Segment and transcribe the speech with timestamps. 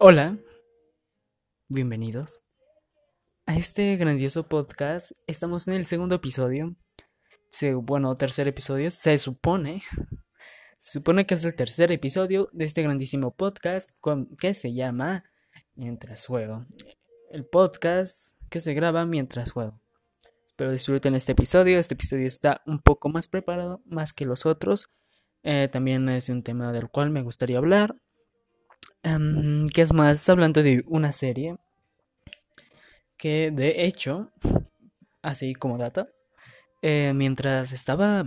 [0.00, 0.38] Hola,
[1.68, 2.44] bienvenidos
[3.46, 5.10] a este grandioso podcast.
[5.26, 6.76] Estamos en el segundo episodio,
[7.82, 9.82] bueno, tercer episodio, se supone.
[10.78, 13.90] Se supone que es el tercer episodio de este grandísimo podcast
[14.40, 15.24] que se llama
[15.74, 16.64] Mientras juego.
[17.32, 19.80] El podcast que se graba mientras juego.
[20.46, 21.80] Espero disfruten este episodio.
[21.80, 24.86] Este episodio está un poco más preparado, más que los otros.
[25.42, 27.96] Eh, también es un tema del cual me gustaría hablar.
[29.04, 30.28] Um, ¿Qué es más?
[30.28, 31.56] Hablando de una serie
[33.16, 34.30] que de hecho,
[35.22, 36.08] así como data,
[36.82, 38.24] eh, mientras estaba,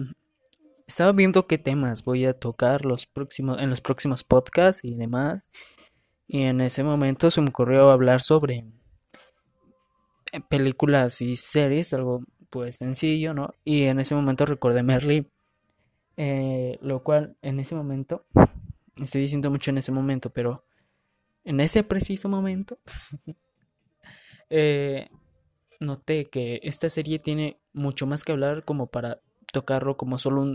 [0.86, 5.48] estaba viendo qué temas voy a tocar los próximos, en los próximos podcasts y demás,
[6.28, 8.66] y en ese momento se me ocurrió hablar sobre
[10.34, 13.54] eh, películas y series, algo pues sencillo, ¿no?
[13.64, 15.26] Y en ese momento recordé Merly,
[16.18, 18.26] eh, lo cual en ese momento
[18.98, 20.66] estoy diciendo mucho en ese momento, pero
[21.44, 22.80] en ese preciso momento
[24.50, 25.10] eh,
[25.80, 30.46] noté que esta serie tiene mucho más que hablar como para tocarlo como solo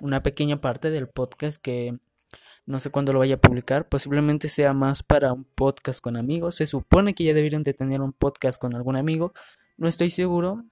[0.00, 1.98] una pequeña parte del podcast que
[2.66, 6.56] no sé cuándo lo vaya a publicar, posiblemente sea más para un podcast con amigos,
[6.56, 9.32] se supone que ya deberían de tener un podcast con algún amigo,
[9.78, 10.64] no estoy seguro,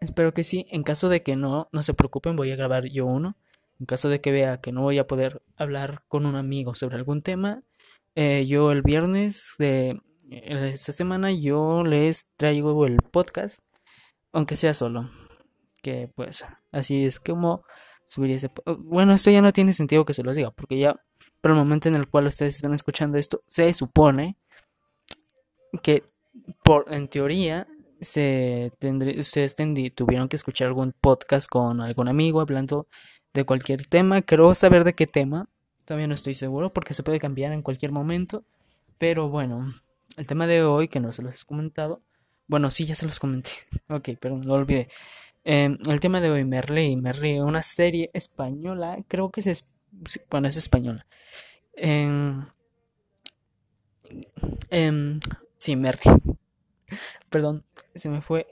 [0.00, 3.04] espero que sí, en caso de que no, no se preocupen, voy a grabar yo
[3.04, 3.36] uno
[3.80, 6.96] en caso de que vea que no voy a poder hablar con un amigo sobre
[6.96, 7.62] algún tema,
[8.14, 13.60] eh, yo el viernes de eh, esta semana yo les traigo el podcast,
[14.32, 15.10] aunque sea solo.
[15.82, 17.62] Que pues así es como
[18.04, 18.50] subir ese...
[18.78, 20.96] Bueno, esto ya no tiene sentido que se los diga, porque ya
[21.40, 24.36] por el momento en el cual ustedes están escuchando esto, se supone
[25.82, 26.04] que
[26.64, 27.68] por en teoría
[28.00, 28.72] se
[29.16, 29.54] ustedes
[29.94, 32.86] tuvieron que escuchar algún podcast con algún amigo hablando
[33.34, 34.22] de cualquier tema.
[34.22, 35.48] Creo saber de qué tema.
[35.84, 38.44] Todavía no estoy seguro porque se puede cambiar en cualquier momento.
[38.98, 39.74] Pero bueno,
[40.16, 42.02] el tema de hoy, que no se los he comentado.
[42.46, 43.50] Bueno, sí, ya se los comenté.
[43.88, 44.88] ok, perdón, lo olvidé.
[45.44, 46.96] Em, el tema de hoy, Merlí.
[46.96, 48.98] Merlí, una serie española.
[49.08, 49.70] Creo que es.
[50.30, 51.06] Bueno, es española.
[51.74, 52.44] Eh,
[55.56, 56.02] sí, Merlí.
[57.30, 58.46] Perdón, se me fue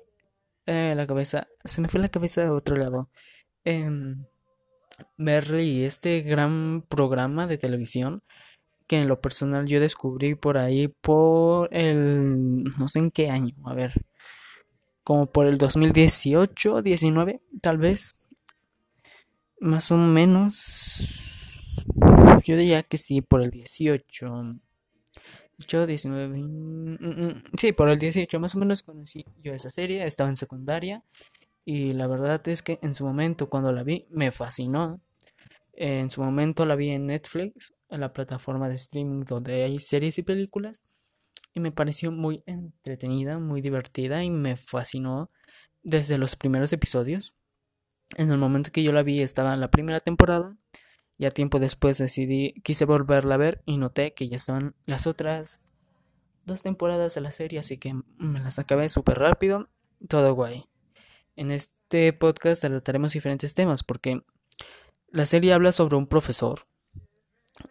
[0.66, 1.48] eh, la cabeza.
[1.64, 3.10] Se me fue la cabeza a otro lado.
[3.64, 4.16] Eh,
[5.16, 8.22] Merly, este gran programa de televisión
[8.86, 13.54] que en lo personal yo descubrí por ahí por el no sé en qué año,
[13.64, 13.92] a ver,
[15.02, 18.16] como por el 2018, 19, tal vez.
[19.58, 21.84] Más o menos
[22.44, 24.60] yo diría que sí por el 18.
[25.58, 30.28] 19, mm, mm, sí, por el 18 más o menos conocí yo esa serie, estaba
[30.28, 31.02] en secundaria
[31.68, 35.02] y la verdad es que en su momento cuando la vi me fascinó.
[35.72, 40.16] En su momento la vi en Netflix, en la plataforma de streaming donde hay series
[40.18, 40.86] y películas.
[41.54, 45.28] Y me pareció muy entretenida, muy divertida y me fascinó
[45.82, 47.34] desde los primeros episodios.
[48.16, 50.56] En el momento que yo la vi estaba en la primera temporada.
[51.18, 55.66] Ya tiempo después decidí, quise volverla a ver y noté que ya estaban las otras
[56.44, 59.68] dos temporadas de la serie, así que me las acabé súper rápido.
[60.08, 60.66] Todo guay.
[61.36, 64.22] En este podcast trataremos diferentes temas porque
[65.08, 66.66] la serie habla sobre un profesor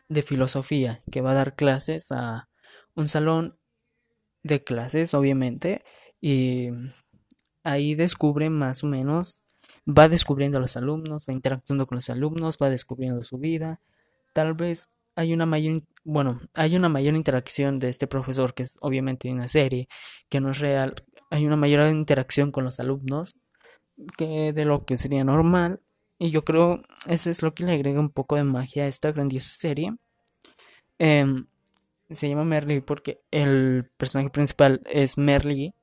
[0.07, 2.47] de filosofía que va a dar clases a
[2.93, 3.57] un salón
[4.43, 5.83] de clases, obviamente,
[6.21, 6.69] y
[7.63, 9.41] ahí descubre más o menos,
[9.87, 13.81] va descubriendo a los alumnos, va interactuando con los alumnos, va descubriendo su vida.
[14.33, 18.77] Tal vez hay una mayor, bueno, hay una mayor interacción de este profesor, que es
[18.81, 19.87] obviamente una serie,
[20.29, 21.03] que no es real.
[21.31, 23.37] Hay una mayor interacción con los alumnos
[24.17, 25.81] que de lo que sería normal.
[26.17, 29.11] Y yo creo eso es lo que le agrega un poco de magia a esta
[29.11, 29.95] grandiosa serie.
[30.99, 31.47] Em,
[32.09, 35.73] se llama Merly porque el personaje principal es Merly.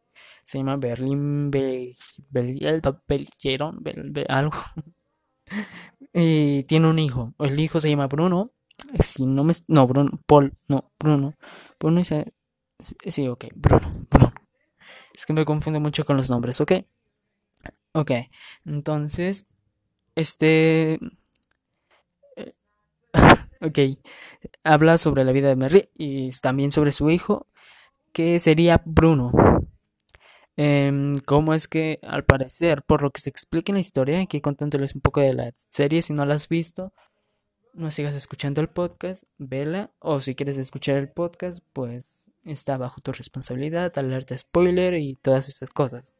[0.42, 1.94] Se llama Berlin Bell,
[4.28, 4.58] algo.
[6.12, 7.34] y tiene un hijo.
[7.38, 8.52] El hijo se llama Bruno.
[9.00, 9.52] Si no me.
[9.68, 10.20] No, Bruno.
[10.26, 10.52] Paul.
[10.68, 11.34] No, Bruno.
[11.78, 12.32] Bruno dice.
[12.80, 13.46] Sí, ok.
[13.54, 14.06] Bruno.
[14.10, 14.32] Bruno.
[15.14, 16.72] Es que me confunde mucho con los nombres, ok.
[17.92, 18.10] Ok,
[18.64, 19.46] entonces,
[20.14, 20.98] este...
[22.36, 22.54] Eh,
[23.60, 23.98] ok,
[24.64, 27.46] habla sobre la vida de Merry y también sobre su hijo,
[28.12, 29.32] que sería Bruno.
[30.56, 34.40] Eh, ¿Cómo es que, al parecer, por lo que se explica en la historia, aquí
[34.40, 36.92] contándoles un poco de la serie, si no la has visto,
[37.74, 43.00] no sigas escuchando el podcast, vela, o si quieres escuchar el podcast, pues está bajo
[43.00, 46.12] tu responsabilidad, alerta spoiler y todas esas cosas.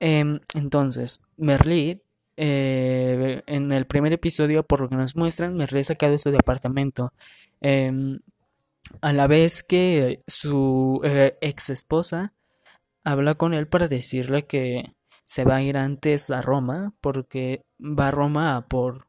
[0.00, 2.02] Em, entonces, Merlit,
[2.36, 7.12] eh, en el primer episodio, por lo que nos muestran, Merlit ha sacado su departamento.
[7.60, 8.20] Em,
[9.00, 12.34] a la vez que su eh, ex esposa
[13.04, 14.92] habla con él para decirle que
[15.24, 19.06] se va a ir antes a Roma porque va a Roma por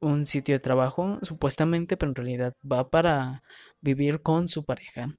[0.00, 3.42] un sitio de trabajo supuestamente, pero en realidad va para
[3.80, 5.16] vivir con su pareja.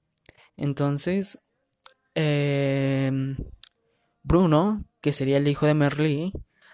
[0.56, 1.38] Entonces,
[2.14, 3.36] em,
[4.26, 6.32] Bruno, que sería el hijo de Merly,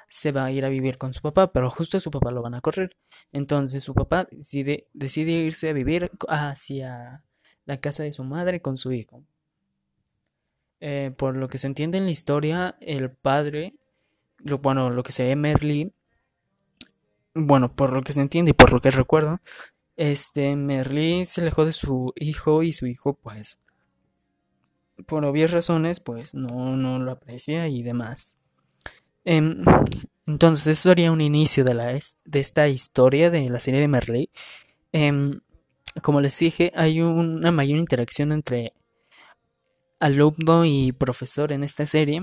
[0.09, 2.41] se va a ir a vivir con su papá, pero justo a su papá lo
[2.41, 2.97] van a correr.
[3.31, 7.25] Entonces su papá decide, irse a vivir hacia
[7.67, 9.23] la casa de su madre con su hijo.
[10.81, 13.75] Eh, por lo que se entiende en la historia, el padre,
[14.39, 15.93] lo, bueno, lo que se ve Merly,
[17.35, 19.41] bueno, por lo que se entiende y por lo que recuerdo,
[19.97, 23.59] este Merly se alejó de su hijo y su hijo, pues,
[25.07, 28.39] por obvias razones, pues no, no lo aprecia y demás.
[29.25, 29.63] Em,
[30.27, 34.31] entonces, eso sería un inicio de, la, de esta historia de la serie de Merley.
[34.93, 35.41] Em,
[36.03, 38.73] como les dije, hay una mayor interacción entre
[40.01, 42.23] alumno y profesor en esta serie.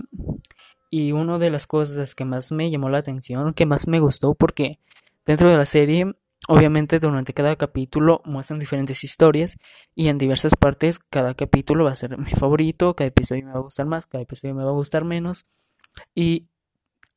[0.91, 4.33] Y una de las cosas que más me llamó la atención, que más me gustó,
[4.33, 4.79] porque
[5.25, 6.13] dentro de la serie,
[6.47, 9.57] obviamente durante cada capítulo muestran diferentes historias
[9.95, 13.59] y en diversas partes cada capítulo va a ser mi favorito, cada episodio me va
[13.59, 15.45] a gustar más, cada episodio me va a gustar menos.
[16.15, 16.47] Y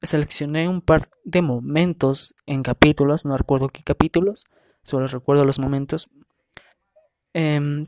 [0.03, 4.47] seleccioné un par de momentos en capítulos, no recuerdo qué capítulos,
[4.83, 6.09] solo recuerdo los momentos.
[7.35, 7.87] Em,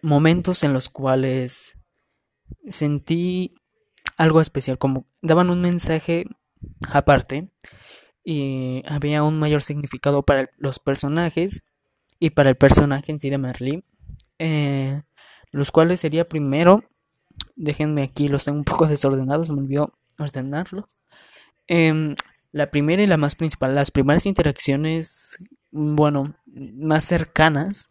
[0.00, 1.72] momentos en los cuales
[2.68, 3.54] sentí
[4.16, 6.26] algo especial, como daban un mensaje
[6.88, 7.50] aparte
[8.24, 11.62] y había un mayor significado para los personajes
[12.18, 13.84] y para el personaje en sí de Merlin,
[14.38, 15.02] eh,
[15.50, 16.84] los cuales sería primero,
[17.56, 20.98] déjenme aquí, los tengo un poco desordenados, me olvidó ordenarlos.
[21.66, 22.14] Em,
[22.52, 25.38] la primera y la más principal, las primeras interacciones,
[25.70, 27.88] bueno, más cercanas,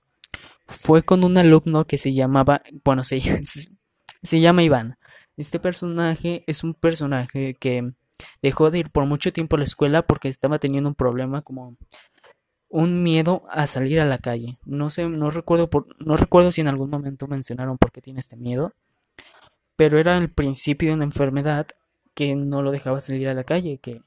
[0.68, 3.20] fue con un alumno que se llamaba, bueno, se,
[4.24, 4.98] se llama Iván.
[5.36, 7.94] Este personaje es un personaje que
[8.42, 11.78] dejó de ir por mucho tiempo a la escuela porque estaba teniendo un problema como
[12.70, 14.58] un miedo a salir a la calle.
[14.66, 18.20] No sé, no recuerdo por, no recuerdo si en algún momento mencionaron por qué tiene
[18.20, 18.74] este miedo,
[19.76, 21.68] pero era el principio de una enfermedad
[22.14, 24.02] que no lo dejaba salir a la calle, que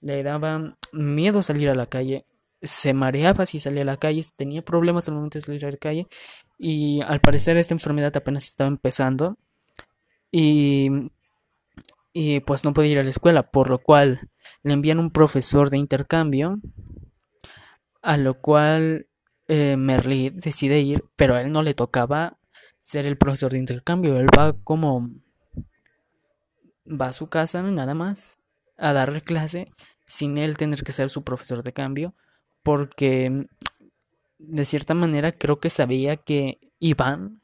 [0.00, 2.26] le daba miedo salir a la calle,
[2.60, 5.76] se mareaba si salía a la calle, tenía problemas al momento de salir a la
[5.76, 6.06] calle
[6.58, 9.36] y al parecer esta enfermedad apenas estaba empezando
[10.30, 10.90] y,
[12.12, 14.20] y pues no podía ir a la escuela, por lo cual
[14.62, 16.60] le envían un profesor de intercambio,
[18.02, 19.06] a lo cual
[19.48, 19.76] eh,
[20.34, 22.38] decide ir, pero a él no le tocaba
[22.80, 25.10] ser el profesor de intercambio, él va como
[26.86, 28.38] va a su casa nada más
[28.76, 29.70] a darle clase
[30.04, 32.14] sin él tener que ser su profesor de cambio
[32.62, 33.46] porque
[34.38, 37.41] de cierta manera creo que sabía que Iván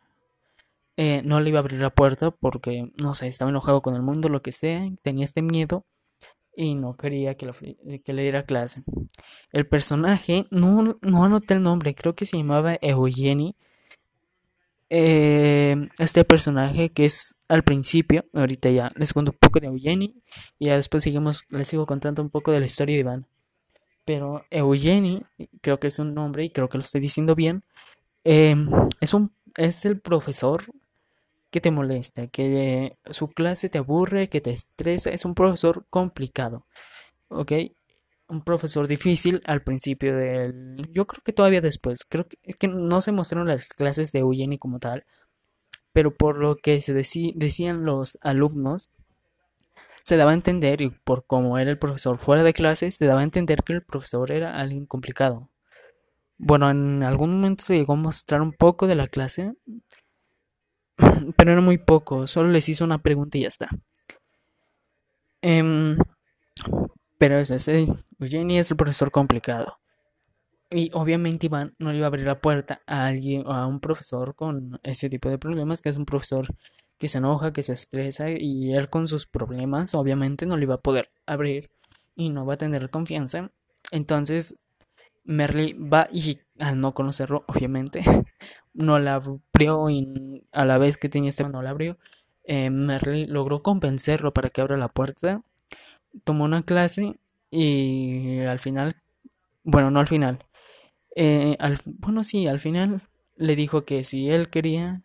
[1.00, 4.03] eh, no le iba a abrir la puerta porque no sé estaba enojado con el
[4.03, 5.87] mundo lo que sea tenía este miedo
[6.56, 7.49] y no quería que,
[8.05, 8.83] que le diera clase
[9.53, 13.55] el personaje no, no anoté el nombre creo que se llamaba Eugenie
[14.91, 20.15] eh, este personaje que es al principio, ahorita ya les cuento un poco de Eugenie
[20.59, 23.27] y ya después seguimos, les sigo contando un poco de la historia de Iván.
[24.05, 25.25] Pero Eugenie,
[25.61, 27.62] creo que es un nombre y creo que lo estoy diciendo bien,
[28.25, 30.64] es, un, es el profesor
[31.50, 36.67] que te molesta, que su clase te aburre, que te estresa, es un profesor complicado,
[37.28, 37.52] ¿ok?
[38.28, 40.88] un profesor difícil al principio del...
[40.93, 42.05] Yo creo que todavía después.
[42.09, 45.05] Creo que, es que no se mostraron las clases de Eugenie como tal.
[45.93, 48.90] Pero por lo que se decían los alumnos,
[50.02, 53.21] se daba a entender, y por cómo era el profesor fuera de clases, se daba
[53.21, 55.50] a entender que el profesor era alguien complicado.
[56.37, 59.55] Bueno, en algún momento se llegó a mostrar un poco de la clase,
[61.37, 63.68] pero era muy poco, solo les hizo una pregunta y ya está.
[65.42, 65.96] Eh,
[67.18, 67.87] pero eso, ese
[68.20, 69.78] Eugenie es el profesor complicado.
[70.70, 74.34] Y obviamente Iván no le iba a abrir la puerta a alguien a un profesor
[74.34, 76.46] con ese tipo de problemas, que es un profesor
[76.98, 80.75] que se enoja, que se estresa y él con sus problemas obviamente no le iba
[80.75, 81.70] a poder abrir
[82.16, 83.50] y no va a tener confianza.
[83.92, 84.56] Entonces
[85.28, 88.02] Merly va y al no conocerlo, obviamente,
[88.75, 91.99] no la abrió y a la vez que tenía este no la abrió.
[92.44, 95.42] Eh, Merly logró convencerlo para que abra la puerta
[96.25, 97.18] tomó una clase
[97.50, 98.97] y al final,
[99.64, 100.44] bueno, no al final,
[101.16, 103.02] eh, al, bueno, sí, al final
[103.37, 105.02] le dijo que si él quería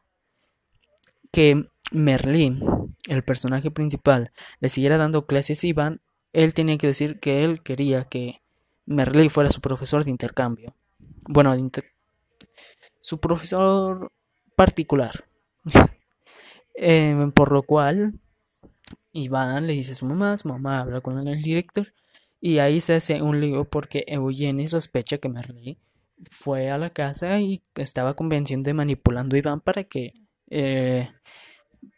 [1.32, 2.64] que Merlín,
[3.08, 6.02] el personaje principal, le siguiera dando clases a Iván,
[6.34, 8.42] él tenía que decir que él quería que
[8.86, 10.76] Merlín fuera su profesor de intercambio.
[11.28, 11.56] Bueno,
[13.00, 14.12] su profesor
[14.56, 15.26] particular.
[16.76, 18.20] Em, por lo cual,
[19.12, 21.94] Iván le dice a su mamá, su mamá habla con el director
[22.42, 25.78] y ahí se hace un lío porque Eugenie sospecha que Merle
[26.30, 30.14] fue a la casa y estaba convenciendo y manipulando a Iván para que
[30.50, 31.10] eh,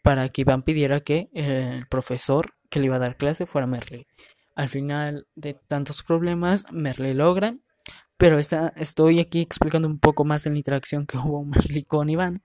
[0.04, 4.08] para que Iván pidiera que el profesor que le iba a dar clase fuera Merle.
[4.56, 7.58] Al final de tantos problemas, Merle logra,
[8.18, 12.42] pero estoy aquí explicando un poco más en la interacción que hubo Merle con Iván.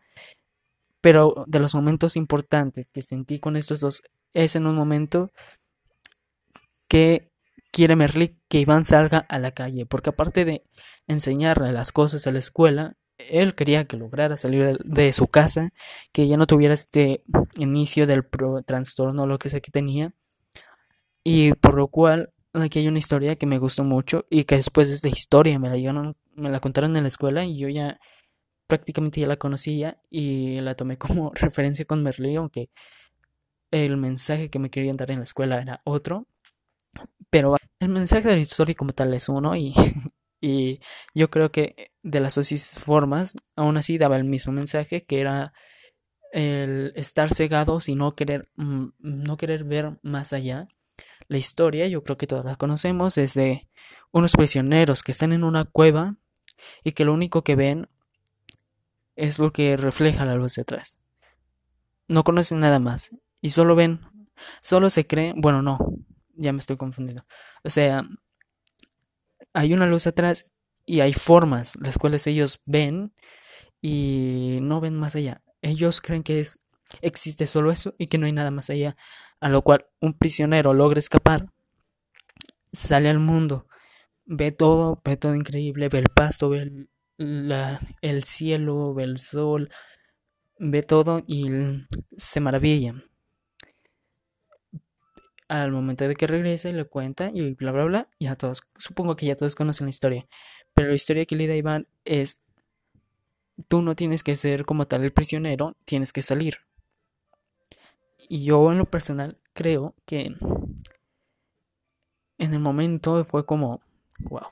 [1.00, 4.02] Pero de los momentos importantes que sentí con estos dos
[4.34, 5.32] es en un momento
[6.88, 7.30] que
[7.72, 10.64] quiere Merle que Iván salga a la calle, porque aparte de
[11.06, 12.96] enseñarle las cosas a la escuela,
[13.28, 15.72] él quería que lograra salir de, su casa,
[16.12, 17.22] que ya no tuviera este
[17.56, 18.24] inicio del
[18.64, 20.12] trastorno o lo que sea que tenía.
[21.24, 24.88] Y por lo cual, aquí hay una historia que me gustó mucho y que después
[24.88, 28.00] de esta historia me la, me la contaron en la escuela y yo ya
[28.66, 32.70] prácticamente ya la conocía y la tomé como referencia con Merlí, aunque
[33.70, 36.26] el mensaje que me querían dar en la escuela era otro.
[37.30, 39.74] Pero el mensaje de la historia como tal es uno y
[40.40, 40.80] Y
[41.14, 45.52] yo creo que de las dos formas, aún así daba el mismo mensaje, que era
[46.32, 50.68] el estar cegados y no querer, mm, no querer ver más allá.
[51.30, 53.68] La historia, yo creo que todas la conocemos, es de
[54.10, 56.16] unos prisioneros que están en una cueva
[56.82, 57.88] y que lo único que ven
[59.14, 60.98] es lo que refleja la luz detrás.
[62.08, 64.00] No conocen nada más y solo ven,
[64.60, 65.78] solo se creen, bueno, no,
[66.34, 67.24] ya me estoy confundiendo.
[67.62, 68.02] O sea,
[69.52, 70.50] hay una luz atrás
[70.84, 73.14] y hay formas las cuales ellos ven
[73.80, 75.44] y no ven más allá.
[75.62, 76.66] Ellos creen que es,
[77.02, 78.96] existe solo eso y que no hay nada más allá.
[79.40, 81.46] A lo cual un prisionero logra escapar,
[82.72, 83.66] sale al mundo,
[84.26, 89.70] ve todo, ve todo increíble, ve el pasto, ve el, el cielo, ve el sol,
[90.58, 91.48] ve todo y
[92.16, 92.94] se maravilla
[95.50, 99.16] al momento de que regresa y le cuenta y bla bla bla, ya todos, supongo
[99.16, 100.28] que ya todos conocen la historia,
[100.74, 102.40] pero la historia que le da Iván es,
[103.66, 106.58] tú no tienes que ser como tal el prisionero, tienes que salir.
[108.32, 110.36] Y yo en lo personal creo que
[112.38, 113.82] en el momento fue como,
[114.20, 114.46] wow.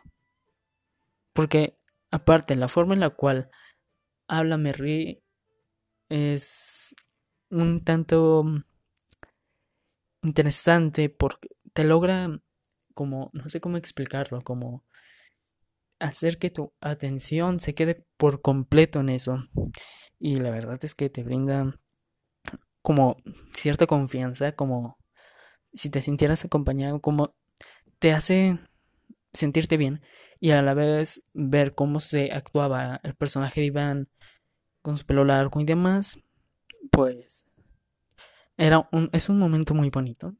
[1.32, 1.78] Porque
[2.10, 3.52] aparte, la forma en la cual
[4.26, 5.22] habla Merry
[6.08, 6.96] es
[7.50, 8.44] un tanto
[10.24, 12.36] interesante porque te logra
[12.94, 14.84] como, no sé cómo explicarlo, como
[16.00, 19.36] hacer que tu atención se quede por completo en eso.
[20.18, 21.78] Y la verdad es que te brinda
[22.88, 23.18] como
[23.52, 24.96] cierta confianza, como
[25.74, 27.34] si te sintieras acompañado, como
[27.98, 28.58] te hace
[29.30, 30.00] sentirte bien
[30.40, 34.08] y a la vez ver cómo se actuaba el personaje de Iván
[34.80, 36.18] con su pelo largo y demás,
[36.90, 37.46] pues
[38.56, 40.34] era un, es un momento muy bonito.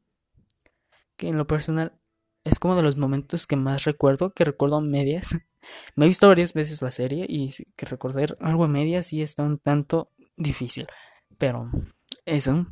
[1.17, 2.01] Que en lo personal
[2.45, 5.37] es como de los momentos que más recuerdo, que recuerdo a medias.
[5.95, 9.43] Me he visto varias veces la serie y que recordar algo a medias sí está
[9.43, 10.87] un tanto difícil.
[11.37, 11.69] Pero
[12.25, 12.67] eso.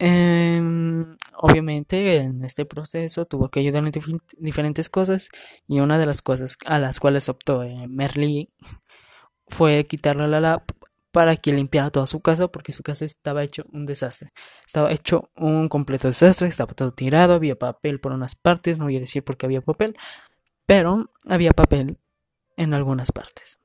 [0.00, 3.90] Em, obviamente en este proceso tuvo que ayudar en
[4.38, 5.28] diferentes cosas
[5.66, 8.48] y una de las cosas a las cuales optó eh, Merly
[9.48, 10.64] fue quitarle la, la
[11.10, 14.30] para que limpiara toda su casa porque su casa estaba hecho un desastre.
[14.66, 18.98] Estaba hecho un completo desastre, estaba todo tirado, había papel por unas partes, no voy
[18.98, 19.96] a decir por qué había papel,
[20.66, 21.98] pero había papel
[22.56, 23.58] en algunas partes.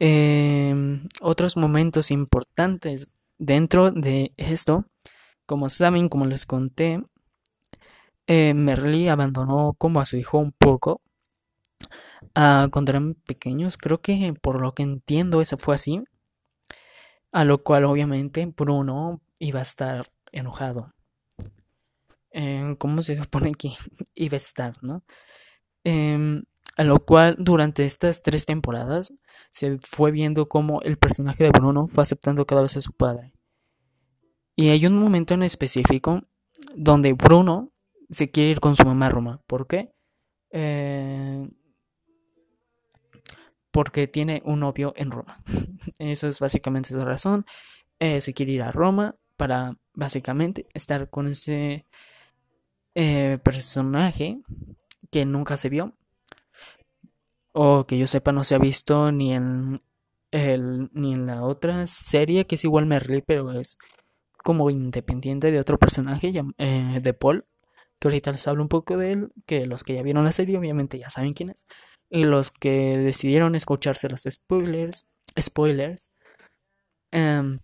[0.00, 4.86] Em, otros momentos importantes dentro de esto,
[5.46, 7.02] como saben, como les conté,
[8.26, 8.54] eh,
[9.10, 11.00] abandonó como a su hijo un poco
[12.34, 16.02] Ah, cuando eran pequeños, creo que por lo que entiendo eso fue así.
[17.32, 20.92] A lo cual obviamente Bruno iba a estar enojado.
[22.30, 23.70] Eh, ¿Cómo se supone que
[24.14, 25.04] iba a estar, no?
[25.84, 26.44] Em,
[26.76, 29.14] a lo cual durante estas tres temporadas
[29.50, 33.32] se fue viendo cómo el personaje de Bruno fue aceptando cada vez a su padre.
[34.56, 36.22] Y hay un momento en específico
[36.74, 37.72] donde Bruno
[38.10, 39.40] se quiere ir con su mamá a Roma.
[39.46, 39.92] ¿Por qué?
[40.50, 41.48] Eh,
[43.70, 45.42] porque tiene un novio en Roma.
[45.98, 47.46] Eso es básicamente su razón.
[47.98, 51.86] Eh, se quiere ir a Roma para básicamente estar con ese
[52.94, 54.40] eh, personaje
[55.10, 55.94] que nunca se vio
[57.52, 59.82] o que yo sepa no se ha visto ni en
[60.30, 63.76] el, ni en la otra serie que es igual Merly pero es
[64.42, 67.46] como independiente de otro personaje eh, de Paul
[67.98, 70.58] que ahorita les hablo un poco de él que los que ya vieron la serie
[70.58, 71.66] obviamente ya saben quién es
[72.12, 75.06] y los que decidieron escucharse los spoilers,
[75.40, 76.12] spoilers,
[77.10, 77.58] em,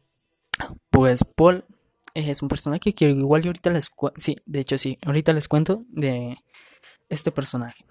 [0.91, 1.67] pues Paul
[2.15, 5.49] es un personaje que igual y ahorita les cuento, sí, de hecho sí, ahorita les
[5.49, 6.39] cuento de
[7.11, 7.85] este personaje.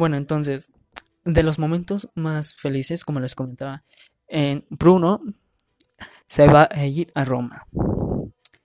[0.00, 0.72] Bueno, entonces,
[1.26, 3.84] de los momentos más felices, como les comentaba,
[4.28, 5.20] en Bruno
[6.26, 7.66] se va a ir a Roma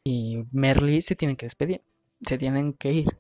[0.06, 1.82] y Merly se tiene que despedir,
[2.26, 3.18] se tienen que ir,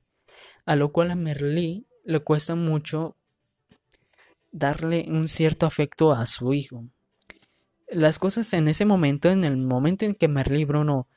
[0.65, 3.17] a lo cual a Merly le cuesta mucho
[4.53, 6.86] darle un cierto afecto a su hijo.
[7.89, 11.10] Las cosas en ese momento, en el momento en que Merly y Bruno,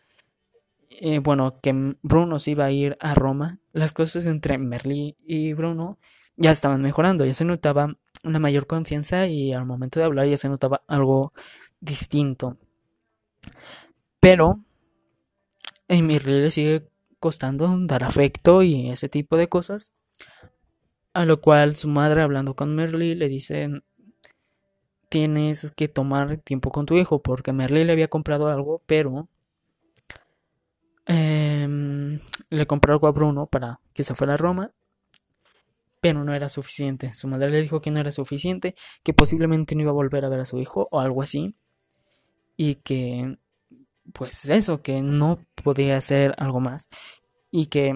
[0.90, 5.52] eh, bueno, que Bruno se iba a ir a Roma, las cosas entre Merly y
[5.52, 5.96] Bruno
[6.38, 10.36] ya estaban mejorando, ya se notaba una mayor confianza y al momento de hablar ya
[10.36, 11.32] se notaba algo
[11.80, 12.56] distinto.
[14.20, 14.60] Pero
[15.88, 19.94] a Merly le sigue costando dar afecto y ese tipo de cosas.
[21.12, 23.68] A lo cual su madre, hablando con Merly, le dice:
[25.08, 29.28] Tienes que tomar tiempo con tu hijo, porque Merly le había comprado algo, pero
[31.06, 34.72] em, le compró algo a Bruno para que se fuera a Roma,
[36.00, 37.14] pero no era suficiente.
[37.14, 40.28] Su madre le dijo que no era suficiente, que posiblemente no iba a volver a
[40.28, 41.54] ver a su hijo o algo así,
[42.56, 43.38] y que,
[44.12, 46.88] pues eso, que no podía hacer algo más,
[47.50, 47.94] y que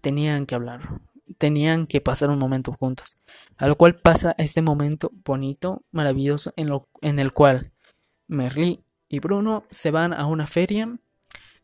[0.00, 1.00] tenían que hablar
[1.38, 3.18] tenían que pasar un momento juntos,
[3.56, 7.72] a lo cual pasa este momento bonito, maravilloso, en, lo, en el cual
[8.28, 10.98] Merly y Bruno se van a una feria.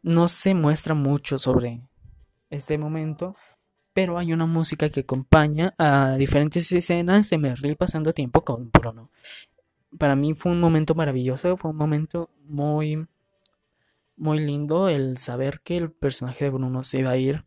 [0.02, 1.80] No se muestra mucho sobre
[2.50, 3.36] este momento,
[3.92, 9.10] pero hay una música que acompaña a diferentes escenas de Merly pasando tiempo con Bruno.
[9.98, 13.06] Para mí fue un momento maravilloso, fue un momento muy
[14.16, 17.44] muy lindo el saber que el personaje de Bruno se iba a ir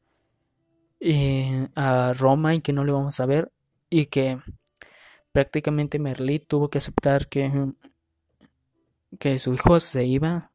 [1.00, 3.52] eh, a Roma y que no le vamos a ver
[3.90, 4.38] y que
[5.32, 7.72] prácticamente Merlí tuvo que aceptar que,
[9.20, 10.52] que su hijo se iba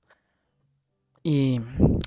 [1.22, 1.60] y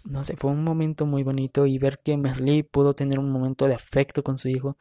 [0.06, 3.68] no sé, fue un momento muy bonito y ver que Merlí pudo tener un momento
[3.68, 4.78] de afecto con su hijo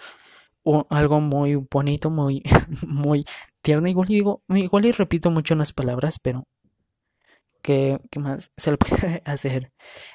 [0.62, 2.42] o algo muy bonito, muy,
[2.86, 3.24] muy
[3.62, 3.88] tierno.
[3.88, 6.44] Igual y digo, igual y repito mucho unas palabras, pero
[7.62, 9.72] ¿qué, qué más se le puede hacer?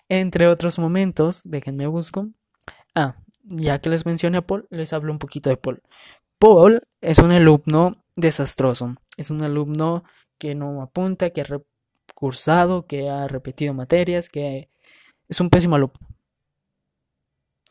[0.10, 2.30] Entre otros momentos, déjenme busco.
[2.95, 5.82] Ah, ya que les mencioné a Paul, les hablo un poquito de Paul.
[6.39, 8.95] Paul es un alumno desastroso.
[9.15, 10.03] Es un alumno
[10.38, 11.43] que no apunta, que
[12.17, 14.69] ha recursado, que ha repetido materias, que
[15.30, 15.99] es un pésimo alumno.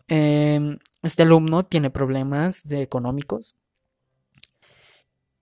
[0.08, 3.56] Em, este alumno tiene problemas económicos.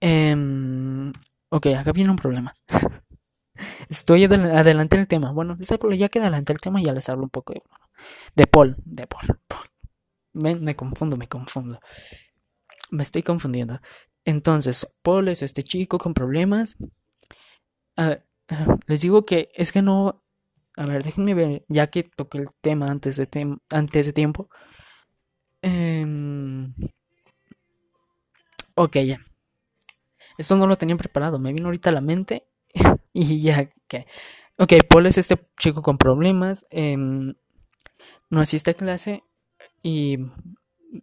[0.01, 1.13] Em,
[1.51, 2.55] ok, acá viene un problema.
[3.89, 5.33] Estoy adelante del tema.
[5.33, 7.63] Bueno, ya que adelante el tema, ya les hablo un poco de,
[8.35, 8.77] de Paul.
[8.85, 9.39] De Paul.
[9.47, 9.69] Paul.
[10.33, 11.79] Me, confundo, me confundo.
[12.91, 13.81] Me estoy confundiendo.
[14.25, 16.77] Entonces, Paul es este chico con problemas.
[17.97, 18.19] Ah,
[18.87, 20.23] les digo que es que no.
[20.77, 24.49] A ver, déjenme ver, ya que toqué el tema antes de, antes de tiempo.
[25.63, 26.75] Em,
[28.75, 29.21] ok, ya.
[30.37, 31.39] Esto no lo tenían preparado.
[31.39, 32.47] Me vino ahorita a la mente.
[33.13, 34.07] y ya que.
[34.59, 36.67] Ok, Paul es este chico con problemas.
[36.71, 37.35] Em,
[38.31, 39.23] no asiste a clase
[39.83, 40.19] y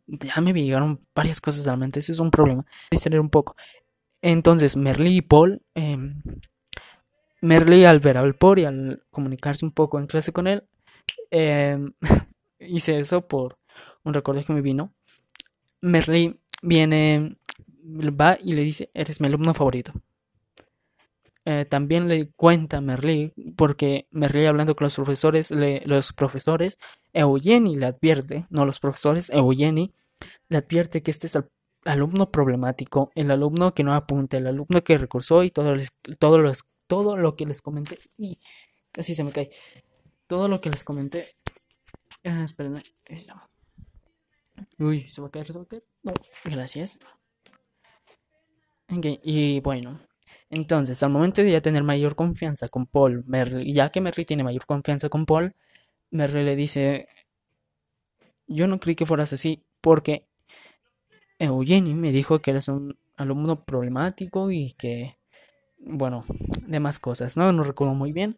[0.08, 2.00] ya me llegaron varias cosas a la mente.
[2.00, 2.66] Ese es un problema.
[2.92, 3.56] Distraer un poco.
[4.22, 5.62] Entonces, Merly y Paul.
[5.76, 5.98] Eh,
[7.42, 10.64] Merly al ver al Paul y al comunicarse un poco en clase con él.
[11.32, 11.94] Em,
[12.60, 13.58] hice eso por
[14.04, 14.94] un recuerdo que me vino.
[15.82, 17.38] Merly viene,
[17.84, 19.94] va y le dice, eres mi alumno favorito.
[21.44, 26.78] Eh, también le cuenta a Merly, porque Merly hablando con los profesores, le, los profesores,
[27.14, 29.92] Eugeni le advierte, no los profesores, Eugeni
[30.50, 31.46] le advierte que este es el
[31.86, 35.76] alumno problemático, el alumno que no apunta, el alumno que recursó y todo,
[36.20, 36.44] todo,
[36.92, 38.38] todo lo que les comenté, y
[38.92, 39.50] casi se me cae,
[40.28, 41.26] todo lo que les comenté,
[42.26, 42.84] ah, esperen,
[44.78, 46.12] uy, se va a caer, se va a caer, no,
[46.44, 47.00] gracias.
[49.24, 50.02] Y bueno,
[50.50, 54.44] entonces, al momento de ya tener mayor confianza con Paul, Merry, ya que Merry tiene
[54.44, 55.56] mayor confianza con Paul,
[56.10, 57.08] Merry le dice,
[58.48, 60.28] yo no creí que fueras así, porque
[61.40, 65.21] Eugenie me dijo que eres un alumno problemático y que,
[65.84, 66.24] bueno,
[66.68, 67.52] demás cosas, ¿no?
[67.52, 68.38] No recuerdo muy bien.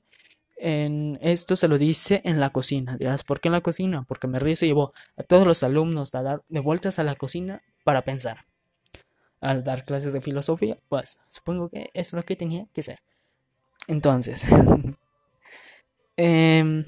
[0.58, 2.97] En esto se lo dice en la cocina.
[2.97, 4.03] Dirás, ¿por qué en la cocina?
[4.08, 7.62] Porque Merry se llevó a todos los alumnos a dar de vueltas a la cocina
[7.84, 8.45] para pensar
[9.43, 13.01] al dar clases de filosofía, pues supongo que es lo que tenía que ser.
[13.88, 14.45] Entonces,
[16.17, 16.86] em,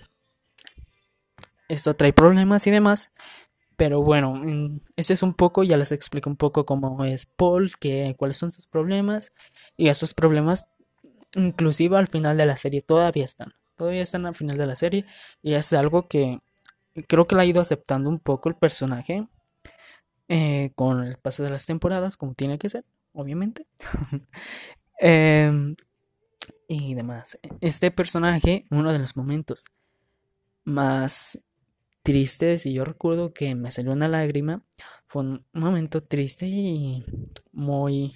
[1.67, 3.11] esto trae problemas y demás,
[3.77, 4.41] Pero bueno,
[4.95, 8.51] eso es un poco, ya les explico un poco cómo es Paul, que, cuáles son
[8.51, 9.33] sus problemas.
[9.77, 10.67] Y esos problemas,
[11.35, 13.53] inclusive al final de la serie, todavía están.
[13.75, 15.05] Todavía están al final de la serie.
[15.41, 16.39] Y es algo que
[17.07, 19.27] creo que la ha ido aceptando un poco el personaje.
[20.27, 22.83] Eh, con el paso de las temporadas, como tiene que ser,
[23.13, 23.67] obviamente.
[24.97, 25.75] Em,
[26.69, 27.37] y demás.
[27.59, 29.65] Este personaje, uno de los momentos
[30.63, 31.37] más
[32.05, 34.63] tristes, y yo recuerdo que me salió una lágrima,
[35.07, 37.03] fue un momento triste y
[37.51, 38.15] muy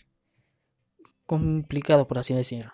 [1.26, 2.72] complicado, por así decirlo.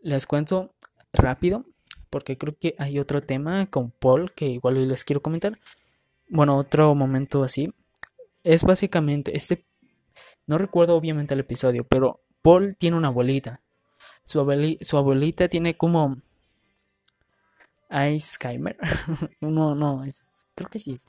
[0.00, 0.74] Les cuento
[1.12, 1.66] rápido,
[2.10, 5.58] porque creo que hay otro tema con Paul que igual les quiero comentar.
[6.28, 7.74] Bueno, otro momento así.
[8.44, 9.66] Es básicamente, este,
[10.46, 13.62] no recuerdo obviamente el episodio, pero Paul tiene una abuelita
[14.26, 14.40] su,
[14.98, 16.20] abuelita tiene como
[17.88, 18.76] Alzheimer.
[19.40, 21.06] no, no, es, creo que sí es.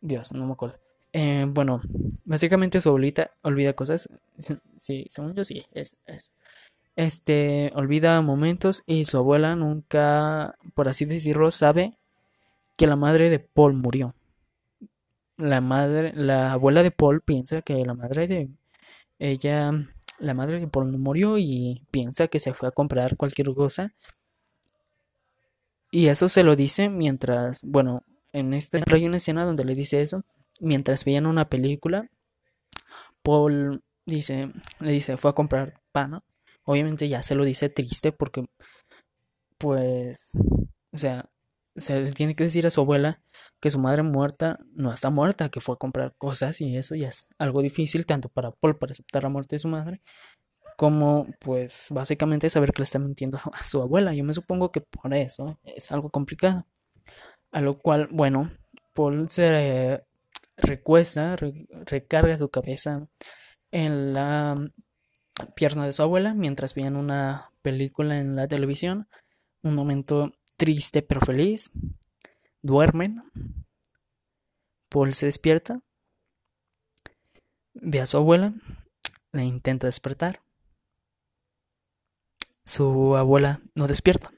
[0.00, 0.78] Dios, no me acuerdo.
[1.12, 1.80] Eh, bueno,
[2.24, 4.08] básicamente su abuelita olvida cosas.
[4.76, 6.32] Sí, según yo sí, es, es.
[6.94, 11.96] Este, olvida momentos y su abuela nunca, por así decirlo, sabe
[12.76, 14.14] que la madre de Paul murió.
[15.36, 18.48] La madre, la abuela de Paul piensa que la madre de
[19.18, 19.72] ella
[20.18, 23.94] la madre de Paul murió y piensa que se fue a comprar cualquier cosa.
[25.90, 30.02] Y eso se lo dice mientras, bueno, en esta hay una escena donde le dice
[30.02, 30.22] eso,
[30.60, 32.10] mientras veían una película,
[33.22, 36.22] Paul dice, le dice, fue a comprar pan,
[36.64, 38.44] Obviamente ya se lo dice triste porque,
[39.56, 40.36] pues,
[40.92, 41.30] o sea,
[41.76, 43.22] se le tiene que decir a su abuela
[43.60, 47.08] que su madre muerta no está muerta, que fue a comprar cosas y eso ya
[47.08, 50.02] es algo difícil tanto para Paul para aceptar la muerte de su madre
[50.78, 54.14] como pues básicamente saber que le está mintiendo a su abuela.
[54.14, 56.66] Yo me supongo que por eso es algo complicado.
[57.50, 58.52] A lo cual, bueno,
[58.94, 60.04] Paul se
[60.56, 61.34] recuesta,
[61.84, 63.08] recarga su cabeza
[63.72, 64.54] en la
[65.56, 69.08] pierna de su abuela mientras veían una película en la televisión.
[69.62, 71.72] Un momento triste pero feliz.
[72.62, 73.24] Duermen.
[74.88, 75.80] Paul se despierta.
[77.74, 78.54] Ve a su abuela.
[79.32, 80.40] La intenta despertar.
[82.68, 84.30] Su abuela no despierta.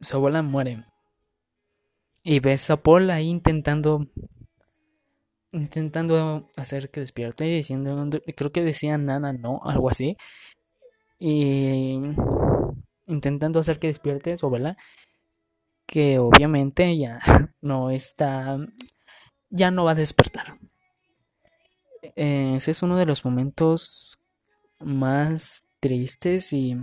[0.00, 0.86] Su abuela muere.
[2.22, 4.06] Y ves a Paul ahí intentando
[5.52, 10.16] intentando hacer que despierte diciendo creo que decía nana no algo así
[11.18, 12.00] y
[13.06, 14.78] intentando hacer que despierte su abuela,
[15.84, 17.20] que obviamente ya
[17.60, 18.56] no está,
[19.50, 20.54] ya no va a despertar.
[22.16, 24.18] Ese es uno de los momentos
[24.80, 26.76] más tristes y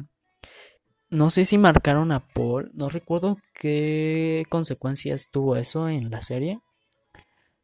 [1.09, 6.59] no sé si marcaron a Paul, no recuerdo qué consecuencias tuvo eso en la serie,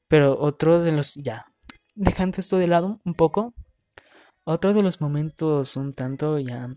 [0.07, 1.45] pero otro de los, ya,
[1.95, 3.53] dejando esto de lado un poco,
[4.43, 6.75] otro de los momentos un tanto ya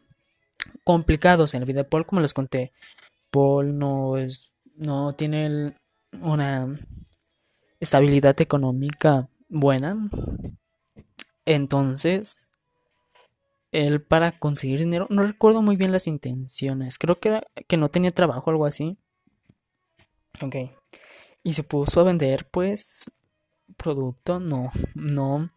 [0.85, 2.73] complicados en la vida de Paul, como les conté,
[3.31, 5.77] Paul no es, no tiene
[6.21, 6.79] una
[7.81, 9.95] estabilidad económica buena.
[11.45, 12.49] Entonces,
[13.75, 18.11] él para conseguir dinero, no recuerdo muy bien las intenciones, creo que, que no tenía
[18.11, 18.97] trabajo, algo así.
[20.41, 20.57] Ok.
[21.43, 23.11] Y se puso a vender, pues,
[23.77, 25.51] producto no, no,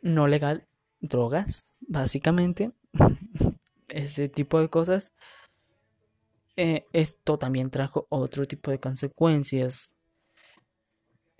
[0.00, 0.66] no legal
[1.00, 2.72] drogas, básicamente,
[3.90, 5.14] ese tipo de cosas.
[6.56, 9.93] Eh, esto también trajo otro tipo de consecuencias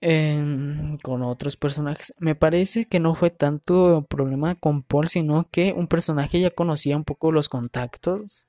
[0.01, 2.13] con otros personajes.
[2.19, 6.97] Me parece que no fue tanto problema con Paul, sino que un personaje ya conocía
[6.97, 8.47] un poco los contactos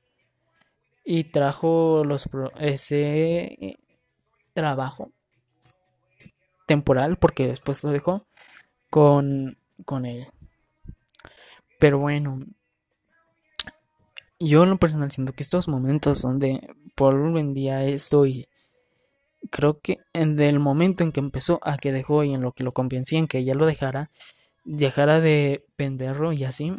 [1.06, 2.28] y trajo los
[2.60, 3.78] ese
[4.54, 5.12] trabajo
[6.66, 8.26] temporal, porque después lo dejó
[8.90, 10.28] con, con él.
[11.80, 12.40] Pero bueno,
[14.40, 18.48] yo en lo personal siento que estos momentos donde Paul vendía esto y
[19.50, 22.64] creo que en el momento en que empezó a que dejó y en lo que
[22.64, 24.10] lo convencían que ella lo dejara,
[24.64, 26.74] dejara de venderlo y así,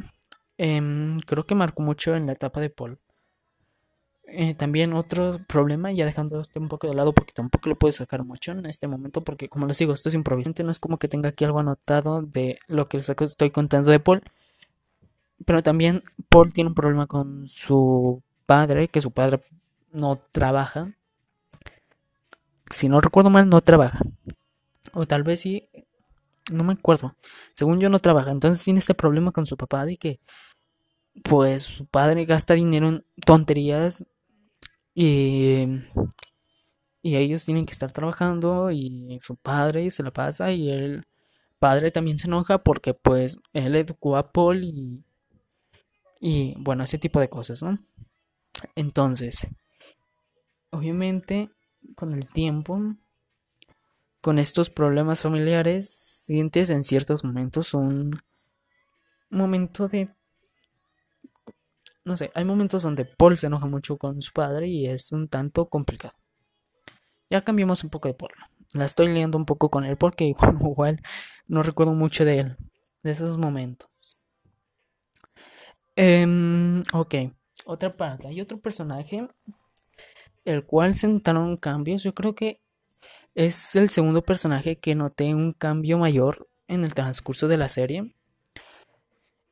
[0.58, 2.98] em, creo que marcó mucho en la etapa de Paul.
[4.28, 7.92] Eh, también otro problema, ya dejando este un poco de lado porque tampoco lo puedo
[7.92, 10.98] sacar mucho en este momento porque como les digo, esto es improvisante, no es como
[10.98, 14.22] que tenga aquí algo anotado de lo que estoy contando de Paul.
[15.44, 19.42] Pero también Paul tiene un problema con su padre, que su padre
[19.92, 20.92] no trabaja.
[22.70, 24.00] Si no recuerdo mal, no trabaja.
[24.92, 25.68] O tal vez sí,
[26.50, 27.14] no me acuerdo.
[27.52, 28.30] Según yo no trabaja.
[28.30, 30.20] Entonces tiene este problema con su papá de que
[31.24, 34.04] pues su padre gasta dinero en tonterías
[34.94, 35.66] y,
[37.02, 41.06] y ellos tienen que estar trabajando y su padre se la pasa y el
[41.58, 45.04] padre también se enoja porque pues él educó a Paul y,
[46.20, 47.78] y bueno, ese tipo de cosas, ¿no?
[48.74, 49.46] Entonces,
[50.70, 51.50] obviamente
[51.94, 52.80] con el tiempo,
[54.20, 58.10] con estos problemas familiares, sientes en ciertos momentos un
[59.30, 60.10] momento de...
[62.04, 65.28] No sé, hay momentos donde Paul se enoja mucho con su padre y es un
[65.28, 66.14] tanto complicado.
[67.30, 68.32] Ya cambiamos un poco de Paul.
[68.74, 71.00] La estoy leyendo un poco con él porque igual,
[71.46, 72.56] no recuerdo mucho de él,
[73.02, 74.18] de esos momentos.
[75.96, 77.14] Em, ok,
[77.64, 78.28] otra parte.
[78.28, 79.28] Hay otro personaje
[80.46, 82.02] el cual sentaron cambios.
[82.02, 82.60] Yo creo que
[83.34, 88.14] es el segundo personaje que noté un cambio mayor en el transcurso de la serie.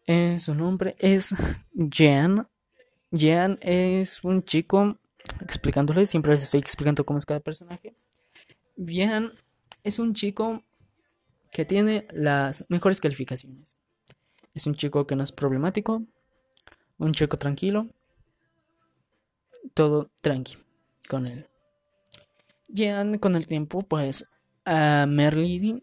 [0.06, 1.34] Eh, su nombre es
[1.72, 2.48] Jean.
[3.10, 4.98] Jean es un chico,
[5.40, 7.94] explicándole, siempre les estoy explicando cómo es cada personaje.
[8.76, 9.32] Jean
[9.82, 10.62] es un chico
[11.52, 13.76] que tiene las mejores calificaciones.
[14.54, 16.04] Es un chico que no es problemático,
[16.98, 17.88] un chico tranquilo,
[19.74, 20.63] todo tranqui
[21.08, 21.48] con él.
[22.68, 24.28] Jean con el tiempo, pues
[24.64, 25.82] a Merly,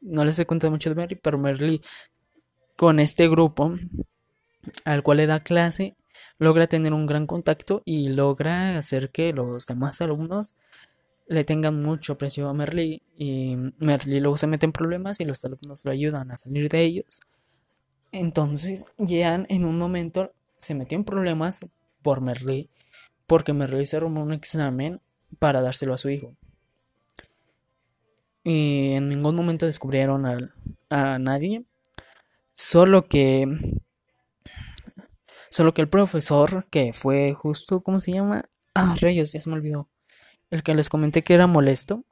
[0.00, 1.82] no les he contado mucho de Merly, pero Merly
[2.76, 3.74] con este grupo
[4.84, 5.96] al cual le da clase,
[6.38, 10.54] logra tener un gran contacto y logra hacer que los demás alumnos
[11.26, 15.44] le tengan mucho aprecio a Merly y Merly luego se mete en problemas y los
[15.44, 17.20] alumnos lo ayudan a salir de ellos.
[18.12, 21.60] Entonces, Jean en un momento se metió en problemas
[22.02, 22.68] por Merly
[23.30, 23.54] porque
[23.86, 25.00] se robó un examen
[25.38, 26.34] para dárselo a su hijo.
[28.42, 30.26] Y en ningún momento descubrieron
[30.90, 31.64] a nadie
[32.52, 33.46] Solo que.
[35.48, 38.44] Solo que el profesor, que fue justo, ¿cómo se llama?
[38.74, 39.88] Ah, Reyes, ya se me olvidó.
[40.50, 42.04] El que les comenté que era molesto.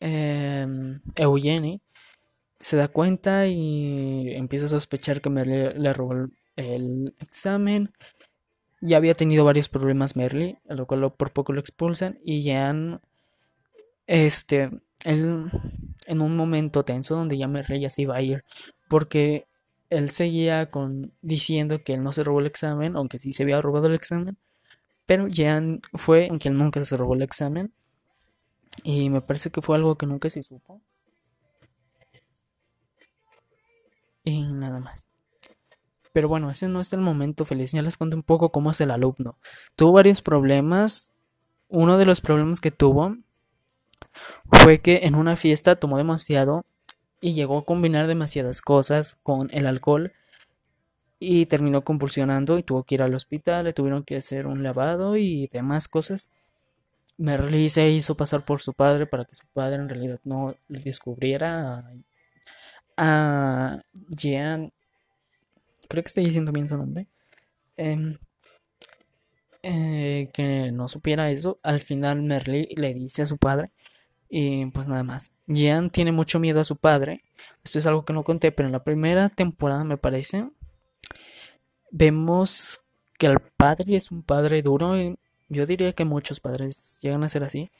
[0.00, 0.66] Eh,
[1.14, 1.80] Eugenie
[2.60, 7.92] se da cuenta y empieza a sospechar que Merly le robó el, examen.
[8.80, 12.18] Ya había tenido varios problemas Merly, a lo cual por poco lo expulsan.
[12.24, 13.00] Y Jan,
[14.06, 14.70] este,
[15.04, 15.50] él,
[16.06, 18.44] en un momento tenso donde ya Merly ya se a ir
[18.88, 19.46] porque
[19.90, 23.60] él seguía con diciendo que él no se robó el examen, aunque sí se había
[23.60, 24.36] robado el examen,
[25.06, 27.72] pero Jean fue aunque él nunca se robó el examen
[28.84, 30.80] y me parece que fue algo que nunca se supo.
[34.24, 35.05] Y nada más.
[36.16, 37.72] Pero bueno, ese no es el momento feliz.
[37.72, 39.36] Ya les conté un poco cómo es el alumno.
[39.74, 41.12] Tuvo varios problemas.
[41.68, 43.18] Uno de los problemas que tuvo
[44.50, 46.64] fue que en una fiesta tomó demasiado
[47.20, 50.14] y llegó a combinar demasiadas cosas con el alcohol
[51.18, 55.18] y terminó convulsionando y tuvo que ir al hospital, le tuvieron que hacer un lavado
[55.18, 56.30] y demás cosas.
[57.18, 60.80] Merly se hizo pasar por su padre para que su padre en realidad no le
[60.80, 61.84] descubriera
[62.96, 64.72] a, Jean,
[65.88, 67.08] creo que estoy diciendo bien su nombre,
[67.76, 68.18] em,
[69.62, 71.58] eh, que no supiera eso.
[71.62, 73.70] Al final Merly le dice a su padre
[74.28, 75.32] y pues nada más.
[75.46, 77.22] Jean tiene mucho miedo a su padre.
[77.64, 80.48] Esto es algo que no conté, pero en la primera temporada me parece.
[81.90, 82.80] Vemos
[83.18, 84.94] que el padre es un padre duro.
[85.48, 87.70] yo diría que muchos padres llegan a ser así.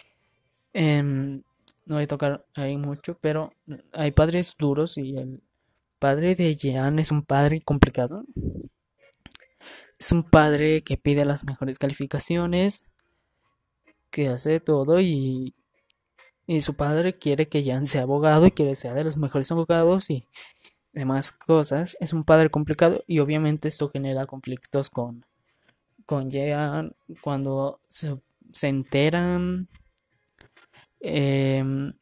[0.73, 1.43] Em,
[1.85, 3.53] no voy a tocar ahí mucho, pero
[3.93, 5.43] hay padres duros y el
[5.99, 8.25] padre de Jean es un padre complicado.
[9.99, 12.87] Es un padre que pide las mejores calificaciones,
[14.11, 15.55] que hace todo y
[16.47, 19.51] y su padre quiere que Jan sea abogado y quiere que sea de los mejores
[19.51, 20.27] abogados y
[20.93, 21.97] demás cosas.
[22.01, 25.25] Es un padre complicado y obviamente esto genera conflictos con,
[26.05, 28.17] con Jan cuando se,
[28.63, 29.69] enteran.
[31.01, 31.93] Em,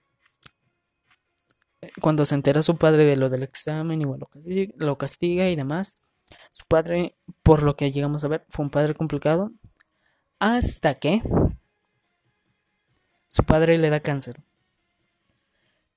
[2.01, 4.29] cuando se entera su padre de lo del examen y bueno,
[4.77, 5.99] lo castiga y demás.
[6.53, 9.53] Su padre, por lo que llegamos a ver, fue un padre complicado.
[10.39, 11.23] Hasta que
[13.29, 14.41] su padre le da cáncer.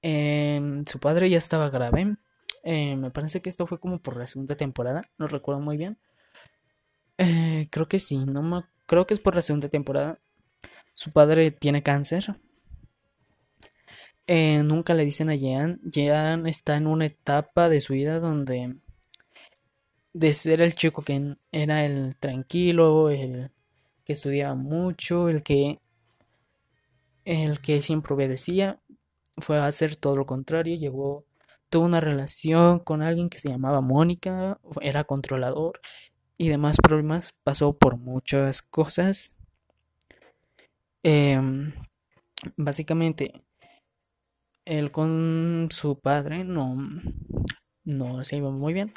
[0.02, 2.18] Em, su padre ya estaba grave.
[2.64, 5.04] Em, me parece que esto fue como por la segunda temporada.
[5.18, 5.98] No recuerdo muy bien.
[7.18, 8.26] Eh, creo que sí.
[8.26, 10.20] No creo que es por la segunda temporada.
[10.94, 12.36] Su padre tiene cáncer.
[14.28, 15.80] Eh, nunca le dicen a Jean.
[15.84, 18.76] Jean está en una etapa de su vida donde
[20.14, 23.52] de ser el chico que era el tranquilo, el
[24.04, 25.80] que estudiaba mucho, el que
[27.26, 28.80] el que siempre obedecía,
[29.38, 31.26] fue a hacer todo lo contrario, llegó,
[31.70, 35.82] tuvo una relación con alguien que se llamaba Mónica, era controlador
[36.38, 39.36] y demás problemas, pasó por muchas cosas.
[41.04, 41.74] Em,
[42.56, 43.34] básicamente
[44.68, 46.78] él con su padre no,
[47.84, 48.94] no se iba muy bien.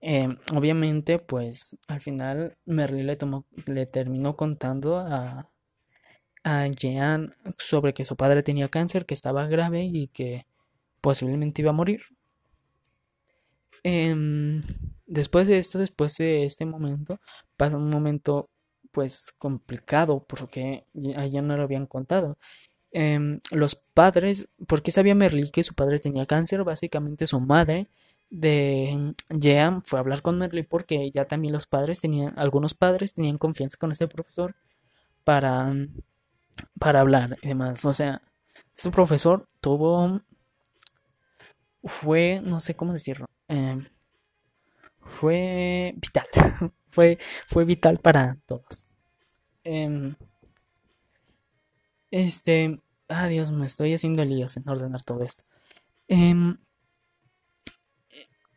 [0.00, 5.48] Em, obviamente, pues al final Merlin le, tomó, le terminó contando a,
[6.44, 10.46] a Jean sobre que su padre tenía cáncer, que estaba grave y que
[11.00, 12.02] posiblemente iba a morir.
[13.84, 14.60] Em,
[15.06, 17.20] después de esto, después de este momento,
[17.56, 18.50] pasa un momento
[18.92, 20.84] pues complicado porque
[21.16, 22.38] a Jean no lo habían contado.
[22.94, 27.88] Em, los padres, porque sabía Merlin que su padre tenía cáncer, básicamente su madre
[28.28, 33.14] de Jean fue a hablar con Merlin porque ya también los padres tenían, algunos padres
[33.14, 34.54] tenían confianza con este profesor
[35.24, 35.74] para,
[36.78, 37.84] para hablar y demás.
[37.86, 38.20] O sea,
[38.76, 40.20] este profesor tuvo,
[41.84, 43.86] fue, no sé cómo decirlo, em,
[45.00, 46.26] fue vital,
[46.88, 48.86] fue, fue vital para todos.
[49.64, 50.14] Em,
[52.12, 55.50] este, ah, me estoy haciendo líos en ordenar todo esto.
[56.06, 56.58] Em,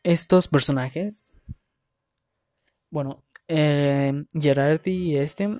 [0.03, 1.23] estos personajes,
[2.91, 5.59] bueno, eh, Gerard y este,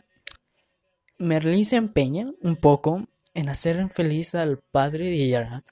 [1.17, 5.63] Merlin se empeña un poco en hacer feliz al padre de Gerard,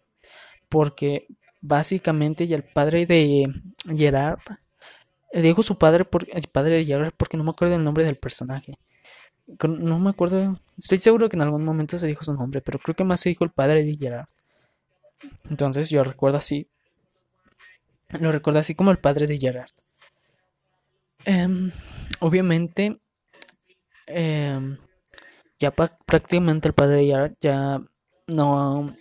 [0.70, 1.28] porque
[1.62, 3.52] básicamente el padre de
[3.96, 4.40] Gerard,
[5.34, 8.18] dijo su padre, por, el padre de Gerard, porque no me acuerdo el nombre del
[8.18, 8.78] personaje.
[9.62, 12.96] No me acuerdo, estoy seguro que en algún momento se dijo su nombre, pero creo
[12.96, 14.28] que más se dijo el padre de Gerard.
[15.50, 16.68] Entonces yo recuerdo así,
[18.10, 19.72] lo recuerda así como el padre de Gerard.
[21.26, 21.72] Em,
[22.20, 23.00] obviamente,
[24.08, 24.78] em,
[25.58, 27.82] ya prácticamente el padre de Gerard ya
[28.28, 28.96] no,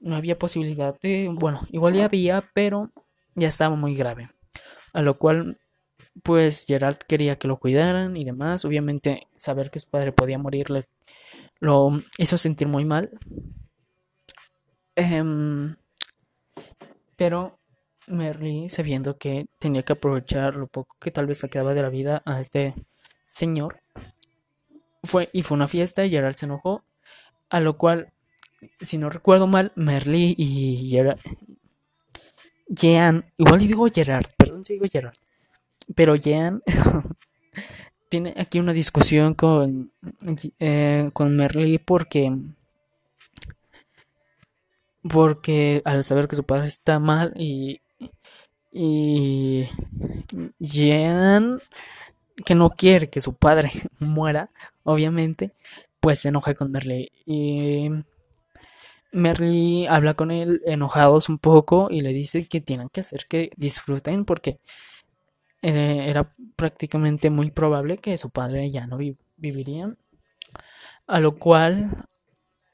[0.00, 1.30] no había posibilidad de...
[1.32, 2.90] Bueno, igual ya había, pero
[3.34, 4.30] ya estaba muy grave.
[4.92, 5.58] A lo cual,
[6.22, 8.64] pues Gerard quería que lo cuidaran y demás.
[8.64, 10.86] Obviamente, saber que su padre podía morirle
[11.62, 13.10] lo hizo sentir muy mal.
[14.96, 15.76] Em,
[17.16, 17.60] pero
[18.08, 21.88] Merly, sabiendo que tenía que aprovechar lo poco que tal vez le quedaba de la
[21.88, 22.74] vida a este
[23.22, 23.80] señor,
[25.04, 26.82] fue y fue una fiesta y Gerard se enojó,
[27.48, 28.12] a lo cual,
[28.80, 31.20] si no recuerdo mal, Merly y Gerard,
[32.66, 35.16] Jean, igual le digo Gerard, perdón si digo Gerard,
[35.94, 36.62] pero Jean
[38.08, 39.92] tiene aquí una discusión con,
[40.58, 42.32] eh, con Merly porque
[45.02, 47.80] porque al saber que su padre está mal y
[48.72, 49.68] y
[50.58, 51.60] Jean,
[52.44, 54.50] que no quiere que su padre muera,
[54.82, 55.52] obviamente,
[56.00, 57.10] pues se enoja con Merly.
[57.26, 57.90] Y
[59.12, 63.50] Merly habla con él enojados un poco y le dice que tienen que hacer que
[63.56, 64.58] disfruten porque
[65.62, 68.98] eh, era prácticamente muy probable que su padre ya no
[69.36, 69.96] viviría.
[71.06, 72.06] A lo cual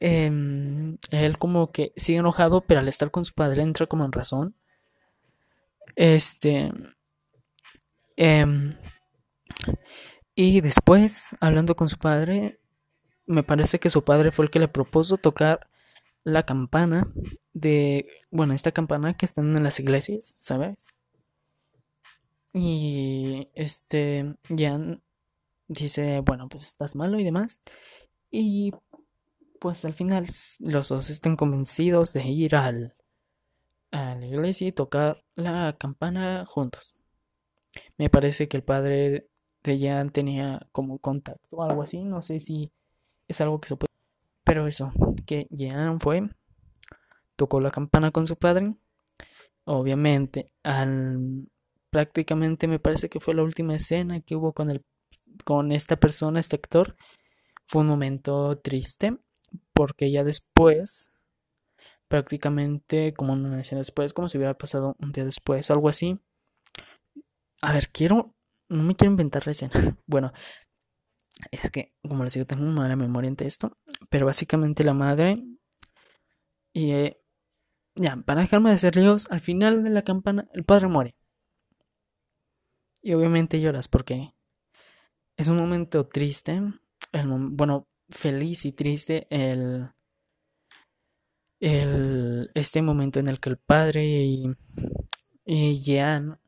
[0.01, 4.13] em, él como que sigue enojado, pero al estar con su padre entra como en
[4.13, 4.55] razón
[5.99, 6.73] este.
[8.17, 8.77] Em,
[10.37, 12.61] y después, hablando con su padre,
[13.27, 15.67] me parece que su padre fue el que le propuso tocar
[16.23, 17.09] la campana
[17.53, 18.07] de.
[18.31, 20.87] Bueno, esta campana que están en las iglesias, ¿sabes?
[22.53, 24.35] Y este.
[24.49, 25.03] Jan
[25.69, 27.63] dice: Bueno, pues estás malo y demás.
[28.31, 28.73] Y
[29.61, 30.27] pues al final
[30.61, 32.95] los dos están convencidos de ir al
[33.91, 36.97] a la iglesia y tocar la campana juntos.
[37.97, 39.29] Me parece que el padre
[39.63, 42.73] de Jan tenía como contacto o algo así, no sé si
[43.27, 43.89] es algo que se puede...
[44.45, 44.93] Pero eso,
[45.27, 46.29] que Jan fue,
[47.37, 48.75] tocó la campana con su padre,
[49.65, 51.49] obviamente, al...
[51.99, 54.85] prácticamente me parece que fue la última escena que hubo con el
[55.45, 56.95] con esta persona, este actor,
[57.67, 59.17] fue un momento triste,
[59.73, 61.11] porque ya después
[62.07, 66.21] prácticamente como una escena después, como si hubiera pasado un día después, algo así.
[67.63, 68.37] A ver, quiero,
[68.69, 69.73] no me quiero inventar la escena.
[70.07, 70.33] Bueno,
[71.51, 73.77] es que, como les digo, tengo una mala memoria en esto,
[74.09, 75.43] pero básicamente la madre
[76.73, 77.21] y eh,
[77.97, 81.18] ya, para dejarme de hacer líos, al final de la campana el padre muere.
[83.09, 84.35] Y obviamente lloras porque
[85.39, 86.61] es un momento triste,
[87.25, 89.89] bueno, feliz y triste el
[91.59, 94.55] el, este momento en el que el padre y,
[95.47, 96.39] y Jean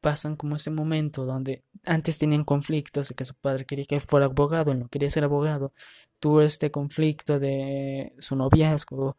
[0.00, 4.24] pasan como ese momento donde antes tenían conflictos de que su padre quería que fuera
[4.24, 5.74] abogado, él no quería ser abogado,
[6.20, 9.18] tuvo este conflicto de su noviazgo,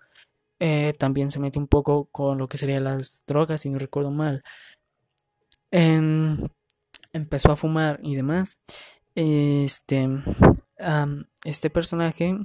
[0.60, 4.10] eh, también se mete un poco con lo que serían las drogas, si no recuerdo
[4.10, 4.42] mal.
[5.72, 8.60] Empezó a fumar y demás.
[9.16, 10.08] Este,
[11.44, 12.38] este personaje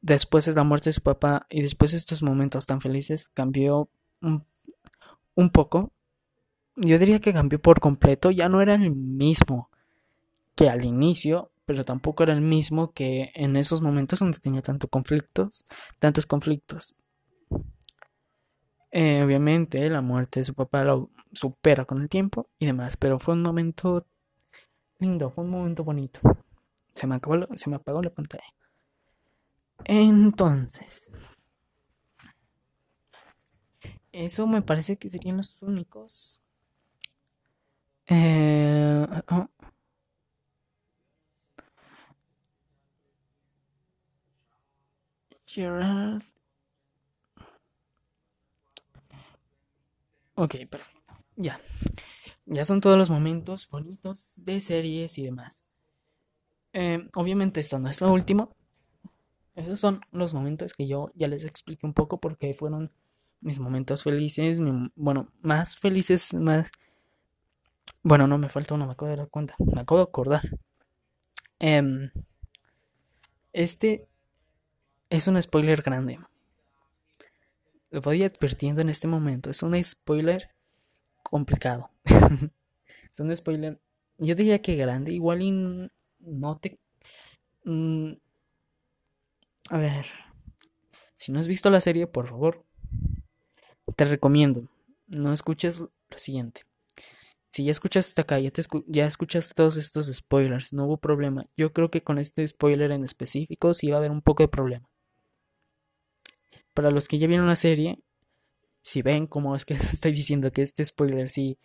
[0.00, 3.88] después de la muerte de su papá y después de estos momentos tan felices cambió
[4.22, 4.44] un,
[5.34, 5.92] un poco.
[6.76, 9.70] Yo diría que cambió por completo, ya no era el mismo
[10.54, 14.88] que al inicio, pero tampoco era el mismo que en esos momentos donde tenía tantos
[14.90, 15.64] conflictos,
[15.98, 16.94] tantos conflictos.
[18.98, 23.18] Eh, obviamente la muerte de su papá lo supera con el tiempo y demás, pero
[23.18, 24.06] fue un momento
[24.98, 26.18] lindo, fue un momento bonito.
[26.94, 28.54] Se me, acabó, se me apagó la pantalla.
[29.84, 31.12] Entonces,
[34.12, 36.40] eso me parece que serían los únicos.
[38.06, 39.06] Eh.
[45.44, 46.22] Gerard.
[50.36, 51.14] Ok, perfecto.
[51.36, 51.60] Ya.
[52.44, 55.64] Ya son todos los momentos bonitos de series y demás.
[56.72, 58.54] Eh, obviamente esto no es lo último.
[59.54, 62.92] Esos son los momentos que yo ya les expliqué un poco porque fueron
[63.40, 64.60] mis momentos felices.
[64.94, 66.70] bueno, más felices, más...
[68.02, 69.54] Bueno, no me falta uno, me acabo de dar cuenta.
[69.58, 70.42] Me acabo de acordar.
[71.58, 72.10] Em,
[73.54, 74.06] este
[75.08, 76.18] es un spoiler grande.
[77.90, 79.50] Lo voy advirtiendo en este momento.
[79.50, 80.50] Es un spoiler
[81.22, 81.90] complicado.
[83.10, 83.80] es un spoiler.
[84.18, 85.12] Yo diría que grande.
[85.12, 86.78] Igual y no te.
[87.64, 88.12] Mm,
[89.70, 90.06] a ver.
[91.14, 92.64] Si no has visto la serie, por favor.
[93.96, 94.68] Te recomiendo.
[95.06, 96.62] No escuches lo siguiente.
[97.48, 101.46] Si ya escuchaste hasta acá, ya, te ya escuchaste todos estos spoilers, no hubo problema.
[101.56, 104.48] Yo creo que con este spoiler en específico sí va a haber un poco de
[104.48, 104.88] problema.
[106.76, 108.00] Para los que ya vieron la serie,
[108.82, 111.58] si ven cómo es que estoy diciendo que este spoiler sí,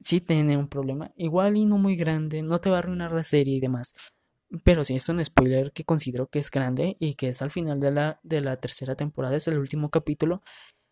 [0.00, 3.22] sí tiene un problema, igual y no muy grande, no te va a arruinar la
[3.22, 3.94] serie y demás.
[4.64, 7.78] Pero sí es un spoiler que considero que es grande y que es al final
[7.78, 10.42] de la, de la tercera temporada, es el último capítulo.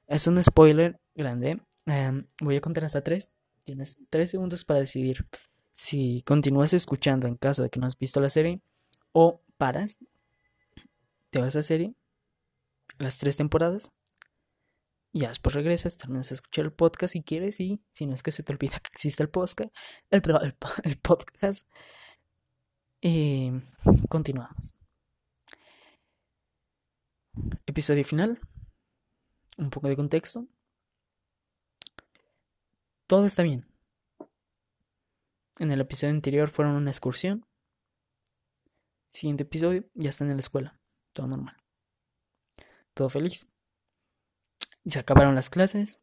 [0.07, 1.61] Es un spoiler grande.
[1.87, 3.33] Em, voy a contar hasta tres.
[3.65, 5.27] Tienes tres segundos para decidir
[5.73, 8.61] si continúas escuchando en caso de que no has visto la serie
[9.13, 9.99] o paras,
[11.31, 11.95] te vas a la serie
[13.01, 13.91] las tres temporadas.
[15.13, 18.31] Ya después regresas, terminas de escuchar el podcast si quieres y si no es que
[18.31, 19.73] se te olvida que existe el podcast,
[20.11, 21.69] el, podcast.
[23.01, 23.51] Y
[24.09, 24.75] continuamos.
[27.67, 28.39] Episodio final.
[29.59, 30.47] Un poco de contexto.
[33.07, 33.67] Todo está bien.
[35.59, 37.45] En el episodio anterior fueron una excursión.
[39.13, 40.79] Siguiente episodio, ya está en la escuela.
[41.13, 41.60] Todo normal
[43.01, 43.49] todo feliz.
[44.85, 46.01] Se acabaron las clases.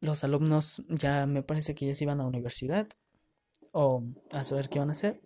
[0.00, 2.88] Los alumnos ya me parece que ya se iban a la universidad
[3.70, 5.20] o a saber qué van a hacer.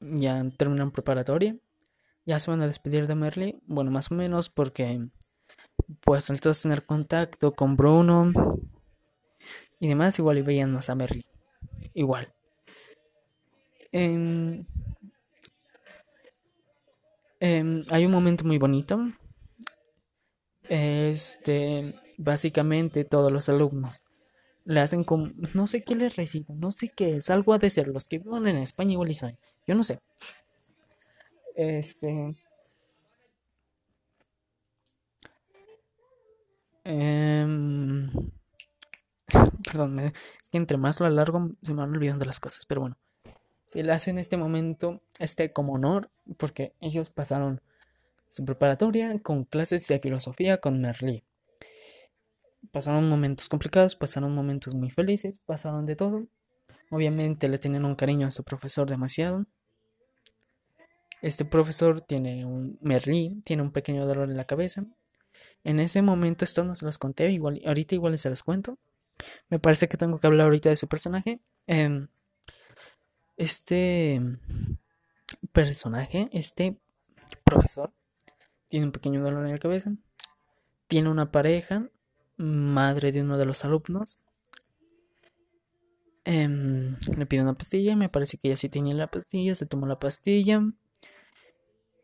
[0.00, 1.54] Ya terminan preparatoria.
[2.24, 3.60] Ya se van a despedir de Merly.
[3.66, 5.06] Bueno, más o menos porque
[6.00, 8.32] pues entonces tener contacto con Bruno
[9.78, 11.26] y demás, igual y veían más a Merly.
[11.92, 12.32] Igual.
[13.92, 14.66] En
[17.40, 18.98] Em, hay un momento muy bonito.
[20.68, 24.04] Este, básicamente todos los alumnos
[24.64, 27.70] le hacen como, no sé qué les recitan, no sé qué es, algo ha de
[27.70, 29.98] ser, los que viven en España igual y saben, yo no sé.
[31.56, 32.30] Este,
[36.84, 38.10] em,
[39.64, 40.12] perdón, es
[40.50, 42.96] que entre más lo alargo se me van olvidando las cosas, pero bueno
[43.70, 47.60] se le hace en este momento este como honor porque ellos pasaron
[48.26, 51.22] su preparatoria con clases de filosofía con Merlí.
[52.72, 56.26] Pasaron momentos complicados, pasaron momentos muy felices, pasaron de todo.
[56.90, 59.46] Obviamente le tenían un cariño a su profesor demasiado.
[61.22, 64.84] Este profesor tiene un Merlí, tiene un pequeño dolor en la cabeza.
[65.62, 68.78] En ese momento esto no se los conté, igual, ahorita igual se los cuento.
[69.48, 71.38] Me parece que tengo que hablar ahorita de su personaje.
[71.68, 72.08] Eh,
[73.40, 74.20] este
[75.52, 76.78] personaje, este
[77.42, 77.90] profesor,
[78.68, 79.94] tiene un pequeño dolor en la cabeza,
[80.88, 81.88] tiene una pareja,
[82.36, 84.18] madre de uno de los alumnos,
[86.24, 89.86] em, le pide una pastilla, me parece que ella sí tenía la pastilla, se tomó
[89.86, 90.60] la pastilla,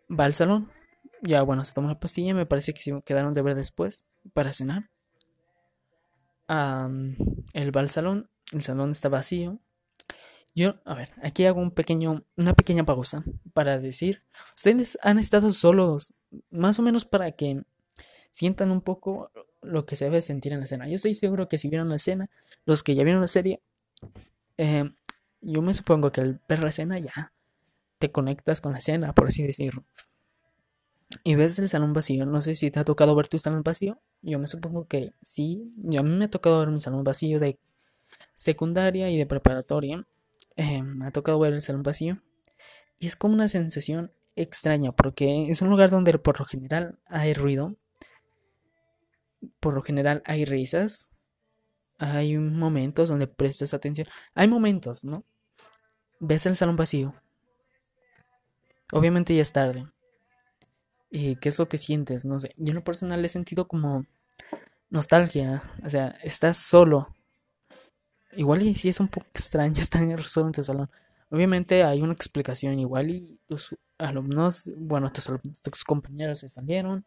[0.09, 0.73] va al salón,
[1.21, 4.55] ya bueno, se tomó la pastilla, me parece que se quedaron de ver después para
[4.55, 4.89] cenar.
[6.49, 9.61] él va al salón, el salón está vacío,
[10.57, 14.23] yo, a ver, aquí hago un pequeño, una pequeña pausa para decir,
[14.57, 16.15] ustedes han estado solos,
[16.51, 17.63] más o menos para que
[18.31, 19.31] sientan un poco
[19.61, 20.89] lo que se debe sentir en la escena.
[20.89, 22.31] Yo estoy seguro que si vieron la escena,
[22.65, 23.61] los que ya vieron la serie,
[24.57, 24.91] eh,
[25.43, 27.33] yo me supongo que al ver la escena ya
[27.99, 29.85] te conectas con la escena, por así decirlo.
[31.23, 32.27] Y ves el salón vacío.
[32.27, 34.01] No sé si te ha tocado ver tu salón vacío.
[34.23, 35.73] Yo me supongo que sí.
[35.77, 37.59] Yo, a mí me ha tocado ver mi salón vacío de
[38.35, 40.07] secundaria y de preparatoria.
[40.57, 42.23] Me ha tocado ver el salón vacío.
[42.99, 47.35] Y es como una sensación extraña porque es un lugar donde por lo general hay
[47.35, 47.77] ruido.
[49.61, 51.13] Por lo general hay risas.
[51.99, 54.09] Hay momentos donde prestas atención.
[54.35, 55.25] Hay momentos, ¿no?
[56.21, 57.15] Ves el salón vacío.
[58.93, 59.87] Obviamente ya es tarde.
[61.11, 62.25] ¿Y qué es lo que sientes?
[62.25, 62.55] No sé.
[62.57, 64.05] Yo en lo personal he sentido como
[64.91, 65.63] nostalgia.
[65.85, 67.16] O sea, estás solo.
[68.37, 70.91] Igual y sí es un poco extraño estar solo en tu salón.
[71.31, 75.31] Obviamente hay una explicación igual y tus alumnos, bueno, tus,
[75.63, 77.05] tus compañeros se salieron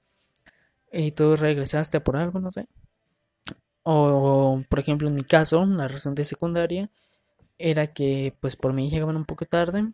[0.91, 2.67] y tú regresaste por algo, no sé.
[3.83, 6.89] O, por ejemplo, en mi caso, la razón de secundaria
[7.57, 9.91] era que, pues, por mí llegaban un poco tarde.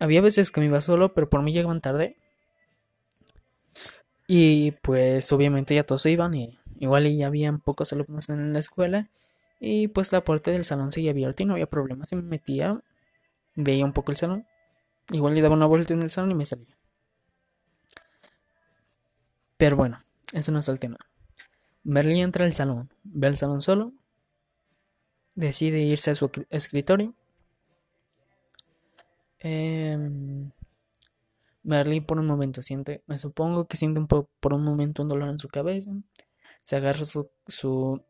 [0.00, 2.16] Había veces que me iba solo, pero por mí llegaban tarde.
[4.26, 8.52] Y, pues, obviamente ya todos se iban y igual y ya habían pocos alumnos en
[8.52, 9.10] la escuela.
[9.60, 12.06] Y, pues, la puerta del salón seguía abierta y no había problema.
[12.06, 12.82] Se me metía,
[13.54, 14.46] veía un poco el salón.
[15.10, 16.76] Igual le daba una vuelta en el salón y me salía.
[19.56, 20.02] Pero bueno,
[20.32, 20.96] eso no es el tema.
[21.82, 23.92] Merlin entra al salón, ve al salón solo,
[25.34, 27.14] decide irse a su escritorio.
[29.40, 29.98] Eh,
[31.62, 35.08] Merlin por un momento siente, me supongo que siente un poco por un momento un
[35.08, 35.92] dolor en su cabeza.
[36.62, 38.02] Se agarra su, su,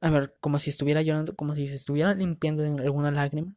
[0.00, 3.54] a ver, como si estuviera llorando, como si se estuviera limpiando de alguna lágrima.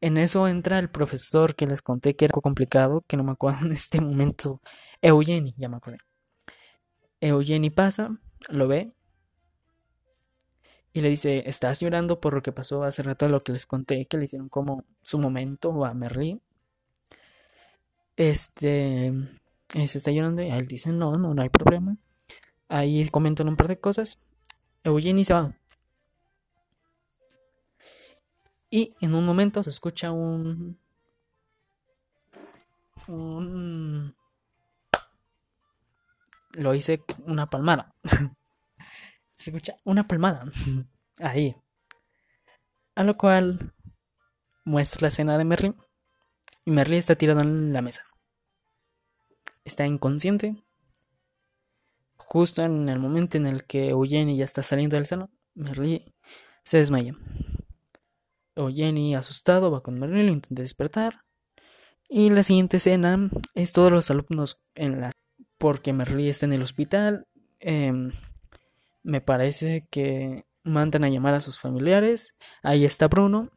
[0.00, 3.66] En eso entra el profesor que les conté que era complicado, que no me acuerdo
[3.66, 4.60] en este momento.
[5.00, 5.98] Eugenie, ya me acordé.
[7.20, 8.92] Eugenie pasa, lo ve
[10.92, 14.06] y le dice, ¿estás llorando por lo que pasó hace rato lo que les conté,
[14.06, 16.42] que le hicieron como su momento a Merlin?
[18.16, 19.12] Este,
[19.68, 21.96] se está llorando y él dice, no, no, no hay problema.
[22.68, 24.18] Ahí comentan un par de cosas.
[24.84, 25.52] Eugenie se va.
[28.70, 30.78] Y en un momento se escucha un...
[33.08, 34.14] un
[36.52, 37.94] lo hice una palmada.
[39.32, 40.44] Se escucha una palmada.
[41.20, 41.56] Ahí.
[42.94, 43.72] A lo cual
[44.64, 45.76] muestra la escena de Merlin.
[46.64, 48.04] Y Merlin está tirado en la mesa.
[49.64, 50.62] Está inconsciente.
[52.32, 56.02] Justo en el momento en el que Eugenie ya está saliendo del salón, Merlin
[56.64, 57.14] se desmaya.
[58.56, 61.24] Eugenie, asustado, va con Merlin, lo intenta despertar.
[62.08, 65.10] Y la siguiente escena es todos los alumnos en la
[65.58, 67.26] porque Merly está en el hospital.
[67.60, 68.12] Em,
[69.02, 72.34] me parece que mandan a llamar a sus familiares.
[72.62, 73.50] Ahí está Bruno.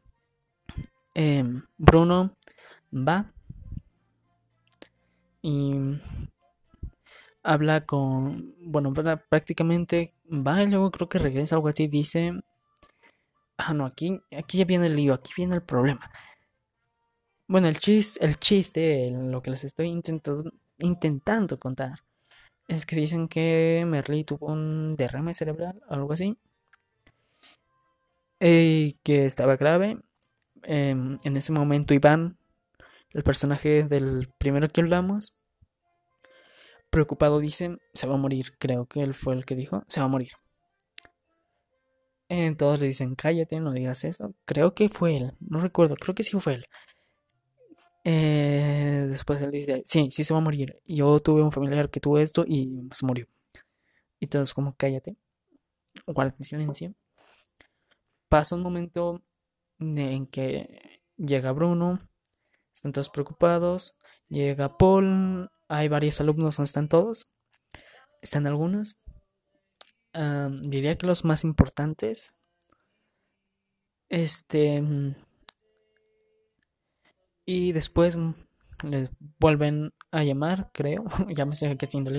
[1.14, 2.36] Em, Bruno
[2.92, 3.32] va
[5.40, 5.72] y
[7.46, 8.92] habla con, bueno,
[9.28, 11.86] prácticamente va y luego creo que regresa algo así.
[11.88, 12.32] Dice,
[13.58, 16.10] ah, no, aquí, aquí ya viene el lío, aquí viene el problema.
[17.48, 22.00] Bueno, el chiste, el chiste, lo que les estoy intentando, intentando contar
[22.68, 26.36] es que dicen que Merly tuvo un derrame cerebral, algo así,
[28.40, 29.98] y que estaba grave.
[30.62, 32.38] Em, en ese momento Iván,
[33.12, 35.35] el personaje del primero que hablamos,
[36.90, 40.06] preocupado dice, se va a morir, creo que él fue el que dijo, se va
[40.06, 40.32] a morir.
[42.56, 44.34] todos le dicen, cállate, no digas eso.
[44.44, 46.66] Creo que fue él, no recuerdo, creo que sí fue él.
[48.04, 50.80] Eh, después él dice, sí, sí se va a morir.
[50.86, 53.26] Yo tuve un familiar que tuvo esto y se murió.
[54.20, 55.16] Y todos como, cállate,
[56.06, 56.94] guarda silencio.
[58.28, 59.22] Pasa un momento
[59.78, 62.00] en que llega Bruno,
[62.72, 63.96] están todos preocupados,
[64.28, 67.28] llega Paul, hay varios alumnos, ¿no están todos?
[68.22, 68.98] Están algunos.
[70.62, 72.34] diría que los más importantes.
[74.08, 74.82] Este
[77.46, 78.18] y después
[78.82, 81.04] les vuelven a llamar, creo.
[81.34, 82.10] ya me sé aquí haciendo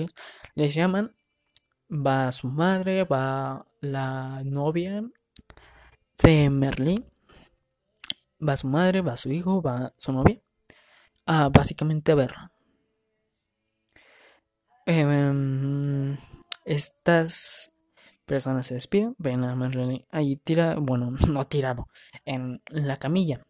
[0.54, 1.14] Les llaman.
[1.90, 5.02] Va su madre, va la novia
[6.22, 7.04] de Merlin.
[8.46, 10.40] Va su madre, va su hijo, va su novia.
[11.26, 12.52] a básicamente a verla.
[14.90, 16.16] Em,
[16.64, 17.70] estas
[18.24, 19.14] personas se despiden.
[19.18, 21.88] Ven a Merlin ahí tira, bueno, no tirado,
[22.24, 23.44] en la camilla.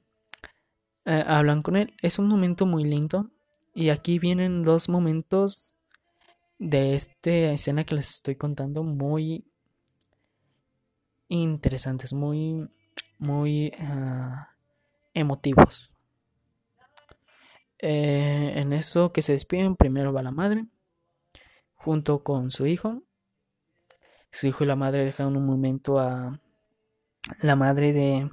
[1.05, 1.95] Eh, hablan con él.
[2.03, 3.31] Es un momento muy lindo.
[3.73, 5.77] Y aquí vienen dos momentos
[6.59, 9.45] de esta escena que les estoy contando muy
[11.29, 12.69] interesantes, muy,
[13.17, 14.49] muy ah,
[15.15, 15.95] emotivos.
[17.79, 20.67] Eh, en eso que se despiden, primero va la madre,
[21.79, 23.03] junto con su hijo.
[24.31, 26.41] Su hijo y la madre dejan un momento a
[27.43, 28.31] la madre de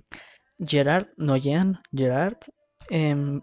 [0.60, 2.38] Gerard, no Gerard,
[2.90, 3.42] em,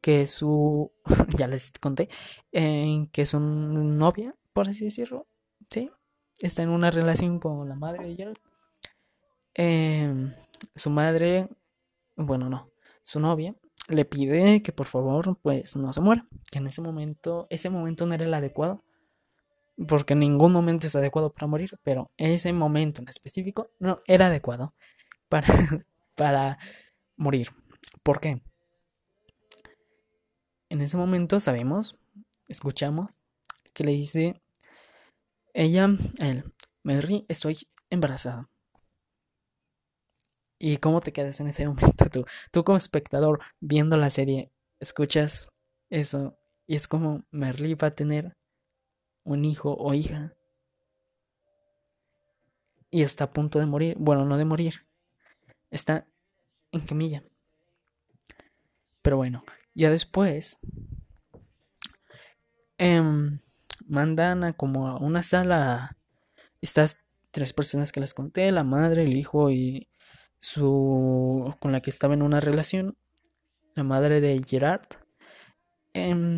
[0.00, 0.92] que su,
[1.38, 2.08] ya les conté,
[2.52, 5.26] que es su novia, por así decirlo,
[5.68, 5.90] ¿sí?
[6.38, 8.38] Está en una relación con la madre de Gerard.
[9.54, 10.34] Em,
[10.74, 11.48] su madre,
[12.16, 12.70] bueno, no,
[13.02, 13.54] su novia,
[13.88, 18.06] le pide que por favor, pues no se muera, que en ese momento, ese momento
[18.06, 18.82] no era el adecuado,
[19.88, 24.74] porque ningún momento es adecuado para morir, pero ese momento en específico no era adecuado
[25.28, 25.46] para,
[26.14, 26.58] para
[27.16, 27.50] morir.
[28.02, 28.42] ¿Por qué?
[30.68, 31.98] En ese momento sabemos,
[32.46, 33.10] escuchamos,
[33.72, 34.40] que le dice
[35.52, 36.44] ella él,
[36.82, 37.58] Mary, estoy
[37.88, 38.48] embarazada.
[40.58, 42.24] ¿Y cómo te quedas en ese momento tú?
[42.52, 45.48] Tú como espectador viendo la serie, escuchas
[45.88, 48.36] eso y es como Merly va a tener
[49.32, 50.34] un hijo o hija
[52.90, 53.96] y está a punto de morir.
[53.98, 54.86] Bueno, no de morir,
[55.70, 56.06] está
[56.72, 57.22] en camilla.
[59.02, 60.58] Pero bueno, ya después
[62.78, 63.38] em,
[63.86, 65.96] mandan a como a una sala
[66.60, 66.98] estas
[67.30, 69.88] tres personas que les conté, la madre, el hijo y
[70.38, 72.96] su con la que estaba en una relación,
[73.74, 74.86] la madre de Gerard.
[75.92, 76.29] Em,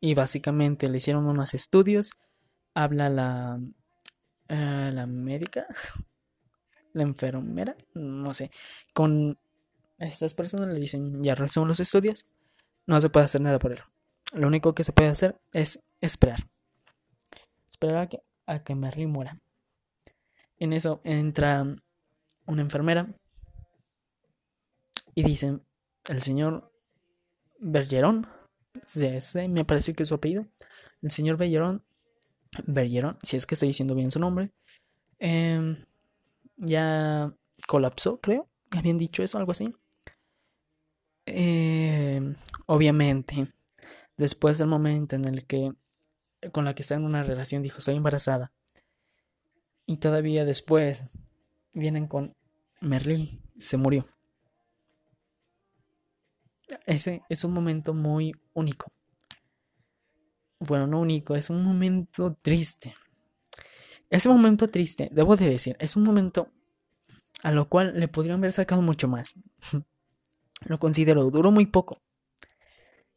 [0.00, 2.12] y básicamente le hicieron unos estudios.
[2.74, 3.60] Habla la,
[4.48, 5.66] eh, la médica,
[6.92, 8.50] la enfermera, no sé,
[8.92, 9.38] con
[9.98, 12.26] estas personas le dicen, ya realizamos los estudios,
[12.86, 13.80] no se puede hacer nada por él.
[14.32, 16.48] Lo único que se puede hacer es esperar.
[17.68, 19.40] Esperar a que, a que Merry muera.
[20.58, 21.64] En eso entra
[22.46, 23.14] una enfermera
[25.14, 25.62] y dicen,
[26.06, 26.72] el señor
[27.58, 28.26] Bergeron,
[29.48, 30.46] me parece que es su apellido,
[31.02, 31.82] el señor Bergeron,
[32.66, 34.50] Bergeron, si es que estoy diciendo bien su nombre,
[35.18, 35.84] em,
[36.56, 37.32] ya
[37.66, 39.74] colapsó, creo, habían dicho eso, algo así.
[41.26, 42.34] Eh,
[42.66, 43.52] obviamente,
[44.16, 45.72] después del momento en el que
[46.52, 48.52] con la que está en una relación dijo soy embarazada
[49.86, 51.18] y todavía después
[51.72, 52.36] vienen con
[52.80, 54.06] Merly se murió.
[56.86, 58.92] Ese es un momento muy único.
[60.60, 62.94] Bueno, no único, es un momento triste.
[64.10, 66.50] Ese momento triste, debo de decir, es un momento
[67.42, 69.34] a lo cual le podrían haber sacado mucho más.
[70.66, 72.02] lo considero, duró muy poco.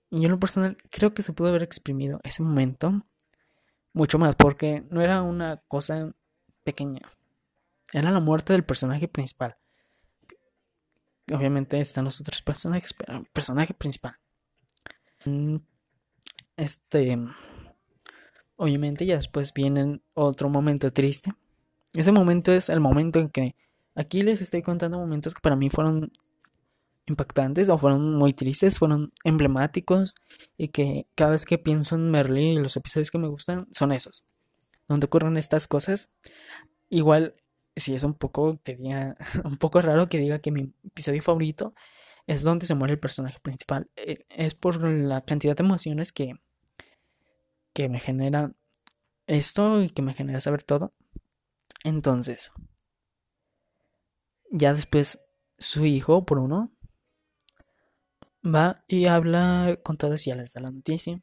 [0.09, 3.05] Y yo en lo personal creo que se pudo haber exprimido ese momento
[3.93, 6.13] mucho más, porque no era una cosa
[6.63, 7.01] pequeña.
[7.93, 9.57] Era la muerte del personaje principal.
[11.31, 14.15] Obviamente están los otros personajes, pero el personaje principal.
[15.25, 15.57] Mm,
[16.57, 17.17] este.
[18.55, 21.33] Obviamente, ya después viene otro momento triste.
[21.93, 23.55] Ese momento es el momento en que
[23.95, 26.11] aquí les estoy contando momentos que para mí fueron
[27.07, 30.15] impactantes o fueron muy tristes, fueron emblemáticos
[30.57, 33.91] y que cada vez que pienso en Merlin y los episodios que me gustan son
[33.91, 34.23] esos,
[34.87, 36.09] donde ocurren estas cosas.
[36.89, 37.35] Igual,
[37.75, 41.73] si es un poco que diga, un poco raro que diga que mi episodio favorito
[42.27, 46.35] es donde se muere el personaje principal, eh, es por la cantidad de emociones que
[47.73, 48.53] que me genera
[49.27, 50.93] esto y que me genera saber todo.
[51.83, 52.51] Entonces,
[54.51, 55.23] ya después
[55.57, 56.71] su hijo, por uno,
[58.43, 61.21] va y habla con todos y ya les da la noticia.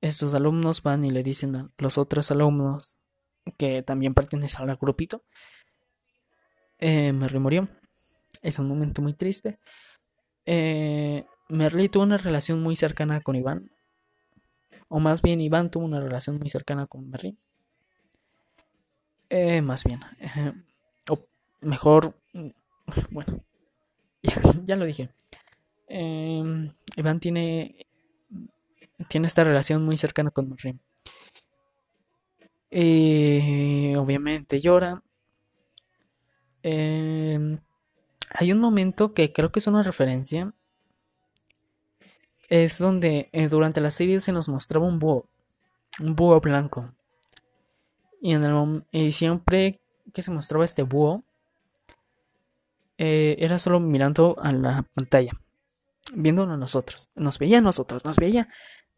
[0.00, 2.95] Estos alumnos van y le dicen a los otros alumnos
[3.56, 5.24] que también pertenecen al grupito.
[6.78, 7.68] Eh, Merly murió.
[8.42, 9.58] Es un momento muy triste.
[10.44, 13.70] Eh, Merly tuvo una relación muy cercana con Iván.
[14.88, 17.36] O más bien, Iván tuvo una relación muy cercana con Merly.
[19.30, 20.00] Eh, más bien.
[21.08, 21.18] o
[21.60, 22.14] mejor.
[23.10, 23.42] Bueno.
[24.62, 25.10] ya lo dije.
[25.88, 27.86] Em, Iván tiene,
[29.08, 30.78] tiene esta relación muy cercana con Marie.
[32.70, 35.02] Eh, obviamente llora.
[36.62, 37.60] Em,
[38.30, 40.52] hay un momento que creo que es una referencia.
[42.48, 45.28] Es donde eh, durante la serie se nos mostraba un búho.
[46.00, 46.92] Un búho blanco.
[48.20, 48.44] Y, en
[48.92, 49.80] el, siempre
[50.12, 51.24] que se mostraba este búho,
[52.98, 55.32] eh, era solo mirando a la pantalla
[56.14, 57.10] viéndolo a nosotros.
[57.14, 58.48] Nos veía a nosotros, nos veía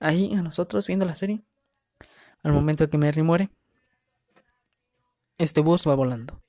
[0.01, 1.43] ahí a nosotros viendo la serie.
[2.43, 3.51] Al momento que Mary muere,
[5.39, 6.43] este bus va volando.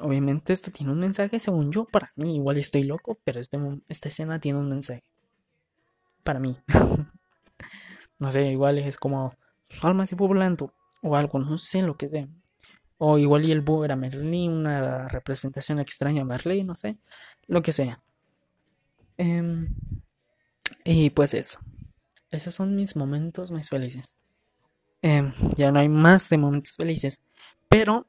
[0.00, 2.36] Obviamente esto tiene un mensaje, según yo, para mí.
[2.36, 3.58] Igual estoy loco, pero este,
[3.88, 5.04] esta escena tiene un mensaje.
[6.24, 6.58] Para mí.
[8.18, 9.36] no sé, igual es como
[9.68, 12.28] su alma se fue volando o algo, no sé lo que sea.
[12.98, 16.98] O igual y el búho era Merlín, una representación extraña de Merlín, no sé,
[17.46, 18.02] lo que sea.
[19.16, 19.74] Em,
[20.84, 21.60] y pues eso.
[22.30, 24.16] Esos son mis momentos más felices.
[25.04, 27.20] Em, ya no hay más de momentos felices.
[27.68, 28.06] Pero,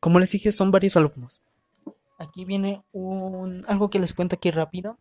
[0.00, 1.42] como les dije, son varios alumnos.
[2.18, 4.96] Aquí viene un, algo que les cuento aquí rápido.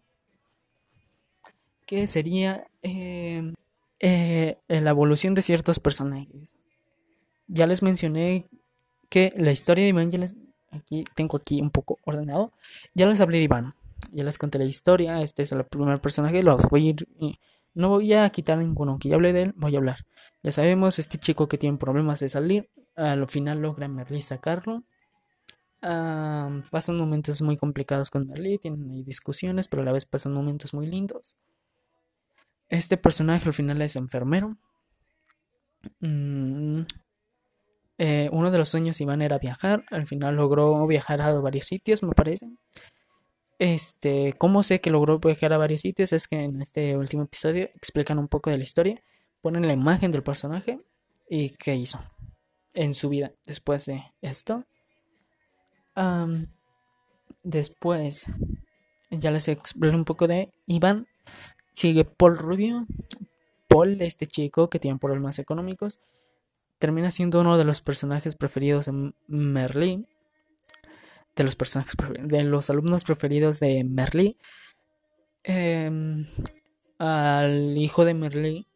[1.85, 3.53] Que sería em,
[4.01, 6.57] eh, la evolución de ciertos personajes.
[7.47, 8.49] Ya les mencioné
[9.07, 10.11] que la historia de Iván,
[10.71, 12.51] aquí tengo aquí un poco ordenado.
[12.93, 13.73] Ya les hablé de Iván,
[14.11, 15.21] ya les conté la historia.
[15.21, 17.07] Este es el primer personaje, los voy a ir.
[17.73, 19.99] No voy a quitar ninguno, que ya hablé de él, voy a hablar.
[20.43, 24.83] Ya sabemos, este chico que tiene problemas de salir, al final logra Merly sacarlo.
[25.81, 30.87] pasan momentos muy complicados con Merly, tienen discusiones, pero a la vez pasan momentos muy
[30.87, 31.35] lindos.
[32.69, 34.57] Este personaje al final es enfermero.
[35.99, 36.77] Mm,
[37.97, 39.85] eh, uno de los sueños Iván era viajar.
[39.89, 42.47] Al final logró viajar a varios sitios, me parece.
[43.59, 46.13] Este, ¿cómo sé que logró viajar a varios sitios?
[46.13, 49.01] Es que en este último episodio explican un poco de la historia,
[49.47, 50.77] ponen la imagen del personaje
[51.29, 52.03] y qué hizo
[52.73, 54.65] en su vida después de esto.
[57.43, 58.25] después,
[59.09, 61.07] ya les explico un poco de Iván.
[61.71, 62.87] Sigue Paul Rubio.
[63.69, 66.01] Paul, este chico que tiene problemas económicos
[66.77, 70.05] termina siendo uno de los personajes preferidos de Merlí.
[71.37, 74.35] De los personajes de los alumnos preferidos de Merlí.
[75.43, 76.27] Em,
[76.97, 78.67] al hijo de Merlí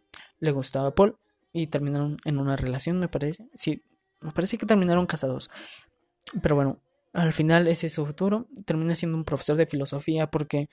[0.41, 1.15] le gustaba Paul
[1.53, 3.47] y terminaron en una relación, me parece.
[3.53, 3.83] Sí,
[4.19, 5.49] me parece que terminaron casados.
[6.41, 6.79] Pero bueno,
[7.13, 8.47] al final ese es su futuro.
[8.65, 10.69] Termina siendo un profesor de filosofía porque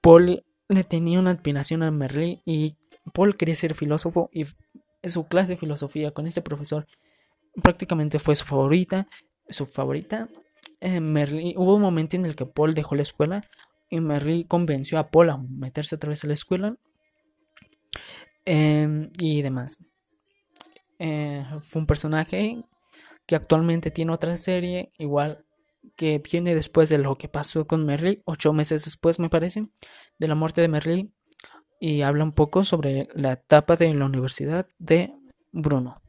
[0.00, 2.76] Paul le tenía una admiración a Merlí y
[3.14, 4.44] Paul quería ser filósofo y
[5.04, 6.86] su clase de filosofía con este profesor
[7.62, 9.08] prácticamente fue su favorita.
[9.48, 10.28] Su favorita.
[10.80, 11.00] Eh,
[11.56, 13.48] hubo un momento en el que Paul dejó la escuela
[13.88, 16.76] y Merly convenció a Paul a meterse otra vez a la escuela
[18.44, 19.78] em, y demás.
[20.98, 22.64] Eh, fue un personaje
[23.26, 25.44] que actualmente tiene otra serie, igual
[25.96, 29.68] que viene después de lo que pasó con Merly, ocho meses después me parece,
[30.18, 31.12] de la muerte de Merly
[31.80, 35.12] y habla un poco sobre la etapa de la universidad de
[35.50, 36.00] Bruno.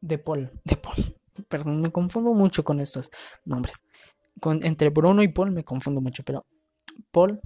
[0.00, 1.16] De Paul, de Paul.
[1.48, 3.10] Perdón, me confundo mucho con estos
[3.44, 3.82] nombres.
[4.40, 6.46] Con, entre Bruno y Paul me confundo mucho, pero
[7.10, 7.40] Paul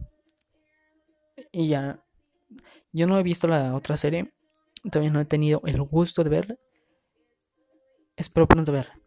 [1.51, 2.03] y ya.
[2.97, 4.33] Yo no he visto la otra serie,
[4.91, 6.57] todavía no he tenido el gusto de verla.
[8.17, 8.99] Espero pronto verla.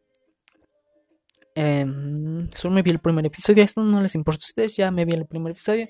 [1.55, 3.63] Em, solo me vi el primer episodio.
[3.63, 4.77] Esto no les importa a ustedes.
[4.77, 5.89] Ya me vi el primer episodio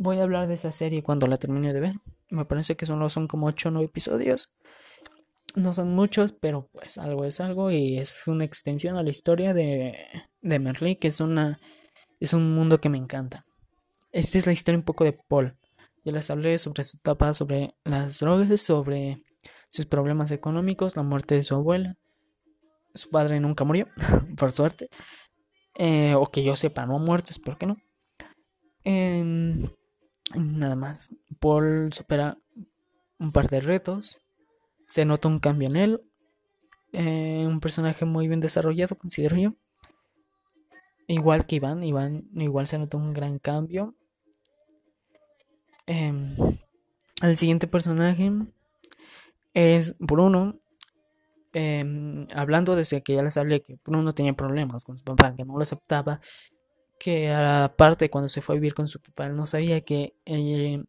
[0.00, 1.94] voy a hablar de esa serie cuando la termine de ver.
[2.30, 4.50] Me parece que solo son como 8 o 9 episodios.
[5.54, 9.52] No son muchos, pero pues algo es algo y es una extensión a la historia
[9.52, 9.94] de,
[10.40, 11.60] de Merlí, que es, una,
[12.18, 13.44] es un mundo que me encanta.
[14.10, 15.58] Esta es la historia un poco de Paul.
[16.04, 19.22] Yo les hablé sobre su etapa, sobre las drogas, sobre
[19.68, 21.96] sus problemas económicos, la muerte de su abuela.
[22.94, 23.86] Su padre nunca murió,
[24.36, 24.88] por suerte.
[25.76, 27.76] Eh, o que yo sepa, no ha muerto, espero que no.
[28.84, 29.68] Eh,
[30.34, 31.16] Nada más.
[31.40, 32.38] Paul supera
[33.18, 34.18] un par de retos.
[34.86, 36.02] Se nota un cambio en él.
[36.92, 39.54] Eh, un personaje muy bien desarrollado, considero yo.
[41.06, 41.82] Igual que Iván.
[41.82, 43.94] Iván igual se nota un gran cambio.
[45.86, 46.36] El
[47.22, 48.30] em, siguiente personaje
[49.54, 50.60] es Bruno.
[51.52, 55.44] Em, hablando desde que ya les hablé que Bruno tenía problemas con su papá, que
[55.44, 56.20] no lo aceptaba
[57.00, 60.84] que aparte cuando se fue a vivir con su papá, él no sabía que, eh,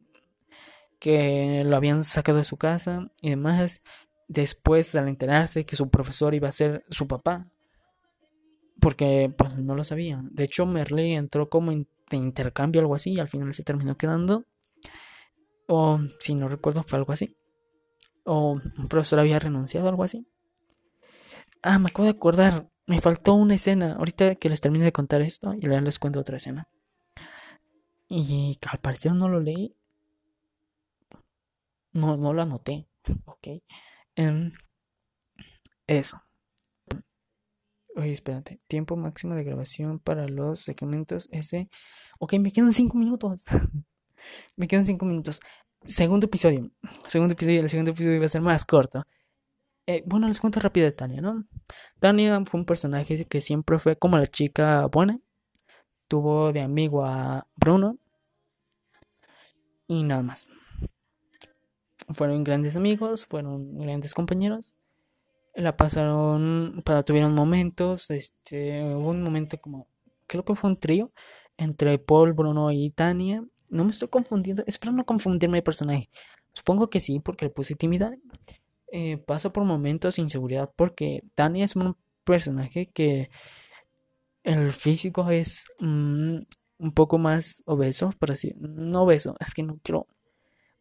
[1.00, 3.82] que lo habían sacado de su casa y demás.
[4.28, 7.48] Después, al enterarse que su profesor iba a ser su papá,
[8.82, 10.22] porque pues no lo sabía.
[10.32, 14.44] De hecho, Merle entró como de intercambio, algo así, y al final se terminó quedando.
[15.74, 17.38] O si no recuerdo, fue algo así.
[18.26, 20.28] O un profesor había renunciado, algo así.
[21.64, 22.70] Ah, me acabo de acordar.
[22.88, 23.94] Me faltó una escena.
[23.94, 26.68] Ahorita que les termine de contar esto y les cuento otra escena.
[28.10, 29.74] Y al parecer no lo leí.
[31.94, 32.90] No, no lo anoté.
[33.24, 33.48] Ok.
[34.16, 34.52] Em,
[35.88, 36.22] eso.
[37.96, 38.60] Oye, espérate.
[38.68, 41.70] Tiempo máximo de grabación para los segmentos es de...
[42.20, 43.46] Ok, me quedan 5 minutos.
[44.58, 45.40] me quedan 5 minutos.
[45.86, 46.70] Segundo episodio.
[47.08, 47.62] Segundo episodio.
[47.62, 49.06] El segundo episodio va a ser más corto.
[49.88, 51.46] Eh, bueno, les cuento rápido de Tania, ¿no?
[52.00, 55.20] Tania fue un personaje que siempre fue como la chica buena.
[56.08, 57.98] Tuvo de amigo a Bruno.
[59.88, 60.48] Y nada más.
[62.14, 64.76] Fueron grandes amigos, fueron grandes compañeros.
[65.56, 69.88] La pasaron, para tuvieron momentos, este, hubo un momento como,
[70.28, 71.10] creo que fue un trío
[71.58, 73.44] entre Paul, Bruno y Tania.
[73.72, 76.10] No me estoy confundiendo, espero no confundirme de personaje.
[76.54, 78.20] Supongo que sí, porque le puse timidez
[78.92, 81.96] eh, pasa por momentos de inseguridad porque Tania es un
[82.26, 83.30] personaje que
[84.44, 86.40] el físico es mm,
[86.80, 90.08] un poco más obeso, por así no obeso, es que no quiero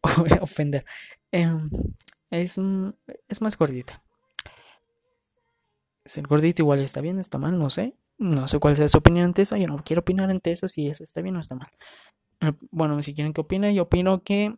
[0.41, 0.85] ofender.
[1.31, 1.69] Em,
[2.29, 2.59] es,
[3.29, 4.03] es más gordita.
[6.03, 7.95] Ser gordita igual está bien, está mal, no sé.
[8.17, 9.57] No sé cuál sea su opinión ante eso.
[9.57, 11.69] Yo no quiero opinar ante eso si eso está bien o está mal.
[12.41, 14.55] Eh, bueno, si quieren que opine, yo opino que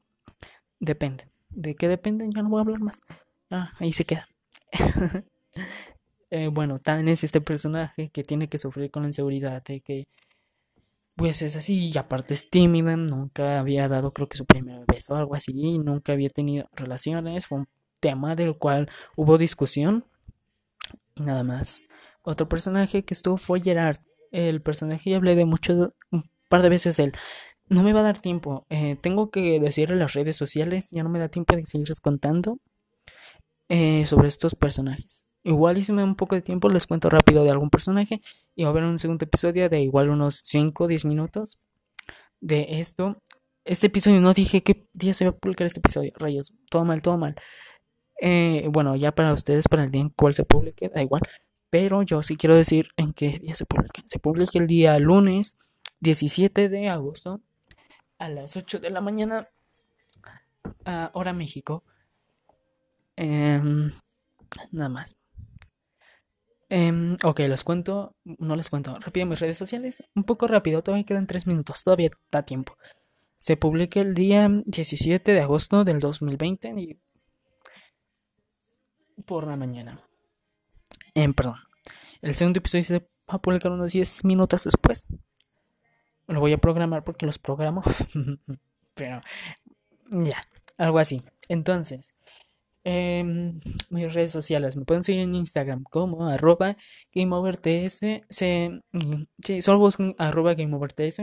[0.79, 1.27] depende.
[1.49, 2.27] ¿De qué depende?
[2.33, 3.01] Ya no voy a hablar más.
[3.49, 4.27] Ah, ahí se queda.
[6.31, 10.07] eh, bueno, Tan es este personaje que tiene que sufrir con la inseguridad de que
[11.15, 15.13] pues es así y aparte es tímida, nunca había dado creo que su primer beso
[15.13, 17.67] o algo así, nunca había tenido relaciones, fue un
[17.99, 20.05] tema del cual hubo discusión
[21.15, 21.81] y nada más.
[22.23, 23.97] Otro personaje que estuvo fue Gerard,
[24.31, 27.13] el personaje ya hablé de mucho, un par de veces él.
[27.69, 31.09] No me va a dar tiempo, eh, tengo que decirle las redes sociales, ya no
[31.09, 32.59] me da tiempo de seguirles contando.
[33.69, 35.25] Eh, sobre estos personajes.
[35.43, 38.21] Igual y me da un poco de tiempo les cuento rápido de algún personaje
[38.55, 41.59] y va a haber un segundo episodio de igual unos 5 o 10 minutos
[42.39, 43.21] de esto.
[43.65, 47.01] Este episodio no dije qué día se va a publicar este episodio, rayos, todo mal,
[47.01, 47.35] todo mal.
[48.21, 51.21] Eh, bueno, ya para ustedes, para el día en cual se publique, da igual.
[51.69, 54.03] Pero yo sí quiero decir en qué día se publica.
[54.05, 55.57] Se publica el día lunes
[56.01, 57.41] 17 de agosto
[58.23, 59.49] a las 8 de la mañana,
[60.85, 61.83] a hora México.
[63.17, 63.91] Em,
[64.71, 65.17] nada más.
[66.69, 71.05] Em, ok, les cuento, no les cuento, rápido mis redes sociales, un poco rápido, todavía
[71.05, 72.77] quedan 3 minutos, todavía da tiempo.
[73.35, 76.99] Se publica el día 17 de agosto del 2020 y
[79.25, 80.01] por la mañana.
[81.13, 81.57] Em, perdón,
[82.21, 85.07] el segundo episodio se va a publicar unos 10 minutos después.
[86.27, 87.83] Lo voy a programar porque los programo,
[88.93, 89.21] pero
[90.09, 90.47] ya,
[90.77, 91.21] algo así.
[91.49, 92.15] Entonces,
[92.85, 94.75] Em, mis redes sociales.
[94.75, 96.75] Me pueden seguir en Instagram como arroba
[97.13, 98.23] GameOverTS.
[98.29, 101.19] Sí, solo buscan arroba GameOverTS.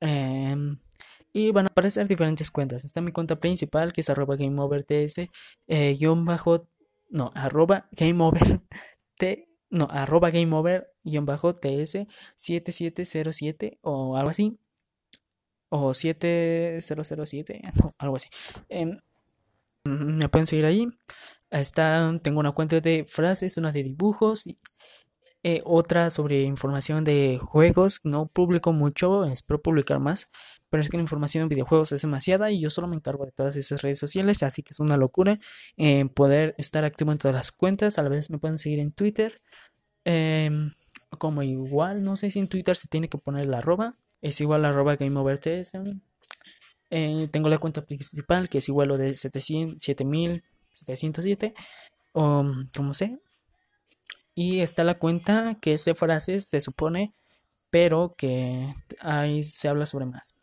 [0.00, 0.78] Em,
[1.32, 2.84] y van a aparecer diferentes cuentas.
[2.84, 5.28] Está mi cuenta principal que es arroba GameOverTS.
[5.66, 6.68] Eh, bajo,
[7.10, 7.88] no, arroba
[9.70, 14.58] no, arroba GameOver bajo TS 7707 o algo así.
[15.68, 17.62] O 7007,
[17.98, 18.28] algo así.
[18.68, 18.98] Eh,
[19.84, 20.86] me pueden seguir ahí.
[21.50, 24.46] Está, tengo una cuenta de frases, una de dibujos,
[25.44, 28.00] eh, otra sobre información de juegos.
[28.04, 30.28] No publico mucho, espero publicar más,
[30.70, 33.32] pero es que la información en videojuegos es demasiada y yo solo me encargo de
[33.32, 35.38] todas esas redes sociales, así que es una locura
[35.76, 37.98] eh, poder estar activo en todas las cuentas.
[37.98, 39.40] A la vez me pueden seguir en Twitter.
[40.04, 40.72] Em,
[41.18, 43.96] como igual, no sé si en Twitter se tiene que poner la arroba.
[44.20, 45.78] Es igual arroba GameOverTS.
[46.90, 51.54] Eh, tengo la cuenta principal que es igual lo de 7707
[52.12, 52.44] o
[52.74, 53.18] como sé.
[54.34, 57.14] Y está la cuenta que es de frases, se supone,
[57.70, 60.36] pero que ahí se habla sobre más.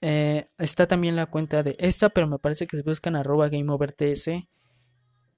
[0.00, 4.28] Eh, está también la cuenta de esta, pero me parece que se buscan arroba GameOverTS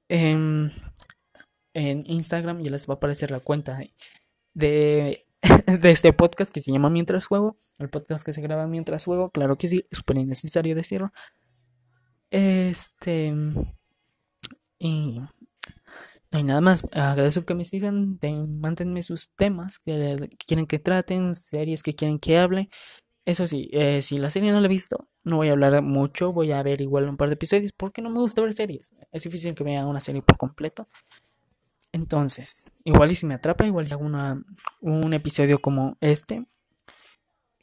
[0.08, 0.72] en,
[1.76, 3.78] en Instagram y les va a aparecer la cuenta
[4.54, 5.26] de
[5.80, 7.56] de este podcast que se llama Mientras Juego.
[7.78, 9.30] El podcast que se graba mientras juego.
[9.30, 11.12] Claro que sí, es súper innecesario decirlo.
[12.30, 13.34] Este.
[14.78, 15.20] Y.
[16.30, 16.82] No hay nada más.
[16.92, 18.18] Agradezco que me sigan.
[18.60, 22.68] Mántenme sus temas que, quieren que traten, series que quieren que hable.
[23.24, 26.32] Eso sí, eh, si la serie no la he visto, no voy a hablar mucho.
[26.32, 28.94] Voy a ver igual un par de episodios porque no me gusta ver series.
[29.10, 30.86] Es difícil que vea una serie por completo.
[31.96, 34.04] Entonces, igual y si me atrapa, igual si hago
[34.80, 36.46] un episodio como este.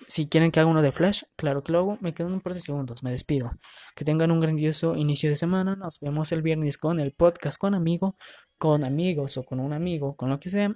[0.07, 1.97] Si quieren que haga uno de Flash, claro que lo hago.
[2.01, 3.51] Me quedan un par de segundos, me despido.
[3.95, 5.75] Que tengan un grandioso inicio de semana.
[5.75, 8.17] Nos vemos el viernes con el podcast con amigo,
[8.57, 10.75] con amigos o con un amigo, con lo que sea.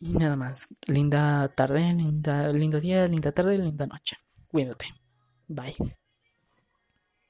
[0.00, 0.66] Y nada más.
[0.86, 4.16] Linda tarde, linda, lindo día, linda tarde, linda noche.
[4.48, 4.86] Cuídate.
[5.46, 5.97] Bye.